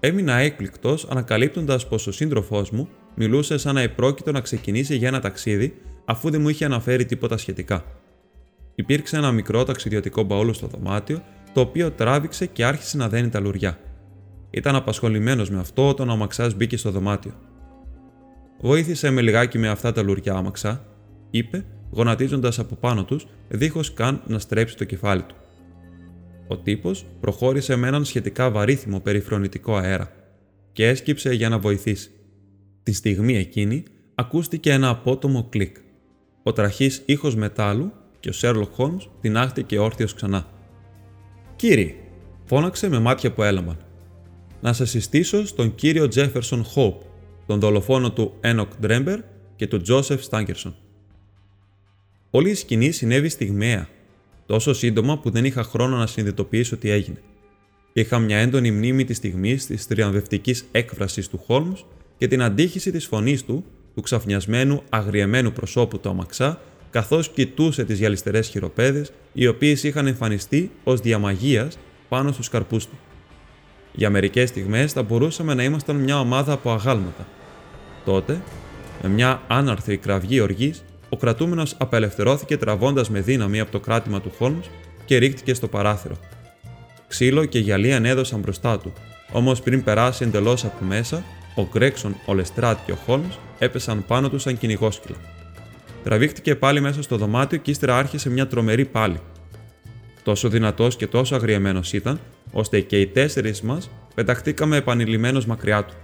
Έμεινα 0.00 0.34
έκπληκτος 0.34 1.06
ανακαλύπτοντας 1.10 1.88
πως 1.88 2.06
ο 2.06 2.12
σύντροφός 2.12 2.70
μου 2.70 2.88
μιλούσε 3.14 3.58
σαν 3.58 3.74
να 3.74 3.80
επρόκειτο 3.80 4.32
να 4.32 4.40
ξεκινήσει 4.40 4.96
για 4.96 5.08
ένα 5.08 5.20
ταξίδι 5.20 5.74
αφού 6.04 6.30
δεν 6.30 6.40
μου 6.40 6.48
είχε 6.48 6.64
αναφέρει 6.64 7.04
τίποτα 7.04 7.36
σχετικά. 7.36 7.84
Υπήρξε 8.74 9.16
ένα 9.16 9.32
μικρό 9.32 9.64
ταξιδιωτικό 9.64 10.22
μπαούλο 10.22 10.52
στο 10.52 10.66
δωμάτιο, 10.66 11.22
το 11.52 11.60
οποίο 11.60 11.90
τράβηξε 11.90 12.46
και 12.46 12.64
άρχισε 12.64 12.96
να 12.96 13.08
δένει 13.08 13.28
τα 13.28 13.40
λουριά. 13.40 13.78
Ήταν 14.50 14.76
απασχολημένος 14.76 15.50
με 15.50 15.58
αυτό 15.58 15.88
όταν 15.88 16.08
ο 16.08 16.12
Αμαξάς 16.12 16.54
μπήκε 16.54 16.76
στο 16.76 16.90
δωμάτιο. 16.90 17.32
Βοήθησε 18.60 19.10
με 19.10 19.20
λιγάκι 19.20 19.58
με 19.58 19.68
αυτά 19.68 19.92
τα 19.92 20.02
λουριά, 20.02 20.34
Αμαξά, 20.34 20.84
είπε, 21.30 21.64
γονατίζοντας 21.90 22.58
από 22.58 22.74
πάνω 22.74 23.04
τους, 23.04 23.26
δίχως 23.48 23.94
καν 23.94 24.22
να 24.26 24.38
στρέψει 24.38 24.76
το 24.76 24.84
κεφάλι 24.84 25.22
του. 25.22 25.34
Ο 26.48 26.58
τύπος 26.58 27.06
προχώρησε 27.20 27.76
με 27.76 27.86
έναν 27.86 28.04
σχετικά 28.04 28.50
βαρύθυμο 28.50 29.00
περιφρονητικό 29.00 29.76
αέρα. 29.76 30.12
και 30.72 30.88
έσκυψε 30.88 31.34
για 31.34 31.48
να 31.48 31.58
βοηθήσει. 31.58 32.10
Τη 32.82 32.92
στιγμή 32.92 33.36
εκείνη 33.36 33.82
ακούστηκε 34.14 34.72
ένα 34.72 34.88
απότομο 34.88 35.46
κλικ. 35.48 35.76
Ο 36.42 36.52
τραχύς 36.52 37.02
ήχος 37.06 37.34
μετάλλου 37.34 37.92
και 38.20 38.28
ο 38.28 38.32
Σέρλοκ 38.32 38.72
Χόλμς 38.72 39.08
τινάχτηκε 39.20 39.78
όρθιος 39.78 40.14
ξανά. 40.14 40.46
«Κύριε», 41.56 41.94
φώναξε 42.44 42.88
με 42.88 42.98
μάτια 42.98 43.32
που 43.32 43.42
έλαμπαν. 43.42 43.76
«Να 44.60 44.72
σε 44.72 44.86
συστήσω 44.86 45.46
στον 45.46 45.74
κύριο 45.74 46.08
Τζέφερσον 46.08 46.64
Χόπ, 46.64 47.02
τον 47.46 47.60
δολοφόνο 47.60 48.12
του 48.12 48.34
Ένοκ 48.40 48.72
Ντρέμπερ 48.80 49.20
και 49.56 49.66
του 49.66 49.80
Τζόσεφ 49.80 50.22
Στάγκερσον». 50.22 50.76
Όλη 52.30 52.50
η 52.50 52.54
σκηνή 52.54 52.90
συνέβη 52.90 53.28
στιγμιαία, 53.28 53.88
τόσο 54.48 54.72
σύντομα 54.72 55.18
που 55.18 55.30
δεν 55.30 55.44
είχα 55.44 55.62
χρόνο 55.62 55.96
να 55.96 56.06
συνειδητοποιήσω 56.06 56.76
τι 56.76 56.90
έγινε. 56.90 57.20
Είχα 57.92 58.18
μια 58.18 58.38
έντονη 58.38 58.70
μνήμη 58.70 59.04
της 59.04 59.16
στιγμής 59.16 59.66
της 59.66 59.86
θριαμβευτικής 59.86 60.54
έκφρασης 60.72 61.28
του 61.28 61.38
Χόλμς 61.46 61.84
και 62.18 62.28
την 62.28 62.42
αντίχηση 62.42 62.90
της 62.90 63.06
φωνής 63.06 63.44
του, 63.44 63.64
του 63.94 64.00
ξαφνιασμένου, 64.00 64.82
αγριεμένου 64.88 65.52
προσώπου 65.52 65.98
του 65.98 66.08
αμαξά, 66.08 66.60
καθώς 66.90 67.28
κοιτούσε 67.28 67.84
τις 67.84 67.98
γυαλιστερές 67.98 68.48
χειροπέδες, 68.48 69.12
οι 69.32 69.46
οποίες 69.46 69.82
είχαν 69.82 70.06
εμφανιστεί 70.06 70.70
ως 70.84 71.00
διά 71.00 71.23
μαγείας 71.23 71.78
πάνω 72.08 72.32
στους 72.32 72.48
καρπούς 72.48 72.86
του. 72.86 72.98
Για 73.92 74.10
μερικές 74.10 74.48
στιγμές 74.48 74.92
θα 74.92 75.02
μπορούσαμε 75.02 75.54
να 75.54 75.62
ήμασταν 75.62 75.96
μια 75.96 76.20
ομάδα 76.20 76.52
από 76.52 76.70
αγάλματα. 76.70 77.26
Τότε, 78.04 78.42
με 79.02 79.08
μια 79.08 79.42
άναρθρη 79.48 79.96
κραυγή 79.96 80.40
οργής, 80.40 80.84
ο 81.08 81.16
κρατούμενος 81.16 81.74
απελευθερώθηκε 81.78 82.56
τραβώντας 82.56 83.10
με 83.10 83.20
δύναμη 83.20 83.60
από 83.60 83.70
το 83.70 83.80
κράτημα 83.80 84.20
του 84.20 84.32
Χόλμς 84.38 84.66
και 85.04 85.16
ρίχτηκε 85.16 85.54
στο 85.54 85.68
παράθυρο. 85.68 86.16
Ξύλο 87.08 87.44
και 87.44 87.58
γυαλί 87.58 87.94
ανέδωσαν 87.94 88.40
μπροστά 88.40 88.78
του, 88.78 88.92
όμως 89.32 89.60
πριν 89.60 89.84
περάσει 89.84 90.24
εντελώς 90.24 90.64
από 90.64 90.84
μέσα, 90.84 91.24
ο 91.54 91.68
Γκρέξον, 91.72 92.16
ο 92.26 92.34
Λεστράτ 92.34 92.78
και 92.86 92.92
ο 92.92 92.96
Χόλμς 93.06 93.38
έπεσαν 93.58 94.04
πάνω 94.06 94.28
του 94.28 94.38
σαν 94.38 94.58
κυνηγόσκυλα. 94.58 95.16
Τραβήχτηκε 96.04 96.54
πάλι 96.54 96.80
μέσα 96.80 97.02
στο 97.02 97.16
δωμάτιο 97.16 97.58
και 97.58 97.70
ύστερα 97.70 97.98
άρχισε 97.98 98.30
μια 98.30 98.46
τρομερή 98.46 98.84
πάλι. 98.84 99.20
Τόσο 100.22 100.48
δυνατός 100.48 100.96
και 100.96 101.06
τόσο 101.06 101.34
αγριεμένος 101.34 101.92
ήταν, 101.92 102.20
ώστε 102.52 102.80
και 102.80 103.00
οι 103.00 103.06
τέσσερις 103.06 103.62
μας 103.62 103.90
πεταχτήκαμε 104.14 104.76
επανειλημμένω 104.76 105.42
μακριά 105.46 105.84
του. 105.84 105.94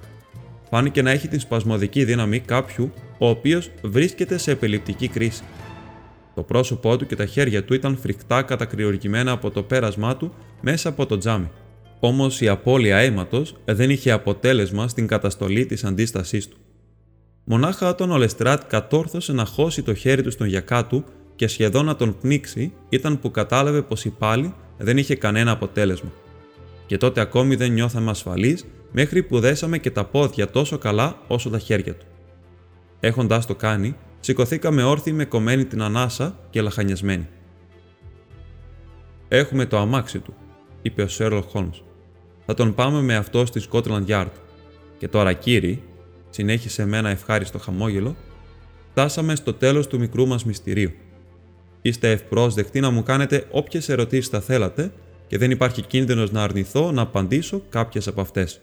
Φάνηκε 0.70 1.02
να 1.02 1.10
έχει 1.10 1.28
την 1.28 1.40
σπασμωδική 1.40 2.04
δύναμη 2.04 2.38
κάποιου 2.38 2.92
ο 3.18 3.28
οποίος 3.28 3.70
βρίσκεται 3.82 4.38
σε 4.38 4.50
επιληπτική 4.50 5.08
κρίση. 5.08 5.42
Το 6.34 6.42
πρόσωπό 6.42 6.96
του 6.96 7.06
και 7.06 7.16
τα 7.16 7.26
χέρια 7.26 7.64
του 7.64 7.74
ήταν 7.74 7.96
φρικτά 7.96 8.42
κατακριοργημένα 8.42 9.32
από 9.32 9.50
το 9.50 9.62
πέρασμά 9.62 10.16
του 10.16 10.34
μέσα 10.60 10.88
από 10.88 11.06
το 11.06 11.18
τζάμι. 11.18 11.50
Όμως 12.00 12.40
η 12.40 12.48
απώλεια 12.48 12.96
αίματος 12.96 13.56
δεν 13.64 13.90
είχε 13.90 14.10
αποτέλεσμα 14.10 14.88
στην 14.88 15.06
καταστολή 15.06 15.66
της 15.66 15.84
αντίστασής 15.84 16.48
του. 16.48 16.56
Μονάχα 17.44 17.88
όταν 17.88 18.10
ο 18.10 18.16
Λεστράτ 18.16 18.62
κατόρθωσε 18.66 19.32
να 19.32 19.44
χώσει 19.44 19.82
το 19.82 19.94
χέρι 19.94 20.22
του 20.22 20.30
στον 20.30 20.46
γιακά 20.46 20.86
του 20.86 21.04
και 21.36 21.46
σχεδόν 21.46 21.84
να 21.84 21.96
τον 21.96 22.18
πνίξει, 22.18 22.72
ήταν 22.88 23.20
που 23.20 23.30
κατάλαβε 23.30 23.82
πως 23.82 24.04
η 24.04 24.10
πάλι 24.10 24.54
δεν 24.78 24.98
είχε 24.98 25.14
κανένα 25.14 25.50
αποτέλεσμα. 25.50 26.12
Και 26.86 26.96
τότε 26.96 27.20
ακόμη 27.20 27.54
δεν 27.54 27.72
νιώθαμε 27.72 28.10
ασφαλείς 28.10 28.66
μέχρι 28.96 29.22
που 29.22 29.40
δέσαμε 29.40 29.78
και 29.78 29.90
τα 29.90 30.04
πόδια 30.04 30.50
τόσο 30.50 30.78
καλά 30.78 31.18
όσο 31.26 31.50
τα 31.50 31.58
χέρια 31.58 31.94
του. 31.94 32.06
Έχοντα 33.00 33.44
το 33.46 33.54
κάνει, 33.54 33.96
σηκωθήκαμε 34.20 34.82
όρθιοι 34.82 35.12
με 35.16 35.24
κομμένη 35.24 35.64
την 35.64 35.82
ανάσα 35.82 36.38
και 36.50 36.62
λαχανιασμένοι. 36.62 37.28
Έχουμε 39.28 39.66
το 39.66 39.78
αμάξι 39.78 40.18
του, 40.18 40.34
είπε 40.82 41.02
ο 41.02 41.08
Σέρλοκ 41.08 41.44
Χόλμ. 41.48 41.70
Θα 42.46 42.54
τον 42.54 42.74
πάμε 42.74 43.00
με 43.00 43.16
αυτό 43.16 43.46
στη 43.46 43.62
Scotland 43.70 44.06
Yard. 44.06 44.30
Και 44.98 45.08
τώρα, 45.08 45.32
κύριοι, 45.32 45.82
συνέχισε 46.30 46.86
με 46.86 46.96
ένα 46.96 47.08
ευχάριστο 47.08 47.58
χαμόγελο, 47.58 48.16
φτάσαμε 48.90 49.34
στο 49.36 49.54
τέλος 49.54 49.86
του 49.86 49.98
μικρού 49.98 50.26
μας 50.26 50.44
μυστηρίου. 50.44 50.90
Είστε 51.82 52.10
ευπρόσδεκτοι 52.10 52.80
να 52.80 52.90
μου 52.90 53.02
κάνετε 53.02 53.46
όποιες 53.50 53.88
ερωτήσεις 53.88 54.28
θα 54.28 54.40
θέλατε 54.40 54.92
και 55.26 55.38
δεν 55.38 55.50
υπάρχει 55.50 55.82
κίνδυνος 55.82 56.30
να 56.30 56.42
αρνηθώ 56.42 56.92
να 56.92 57.02
απαντήσω 57.02 57.62
κάποιες 57.68 58.08
από 58.08 58.20
αυτές. 58.20 58.60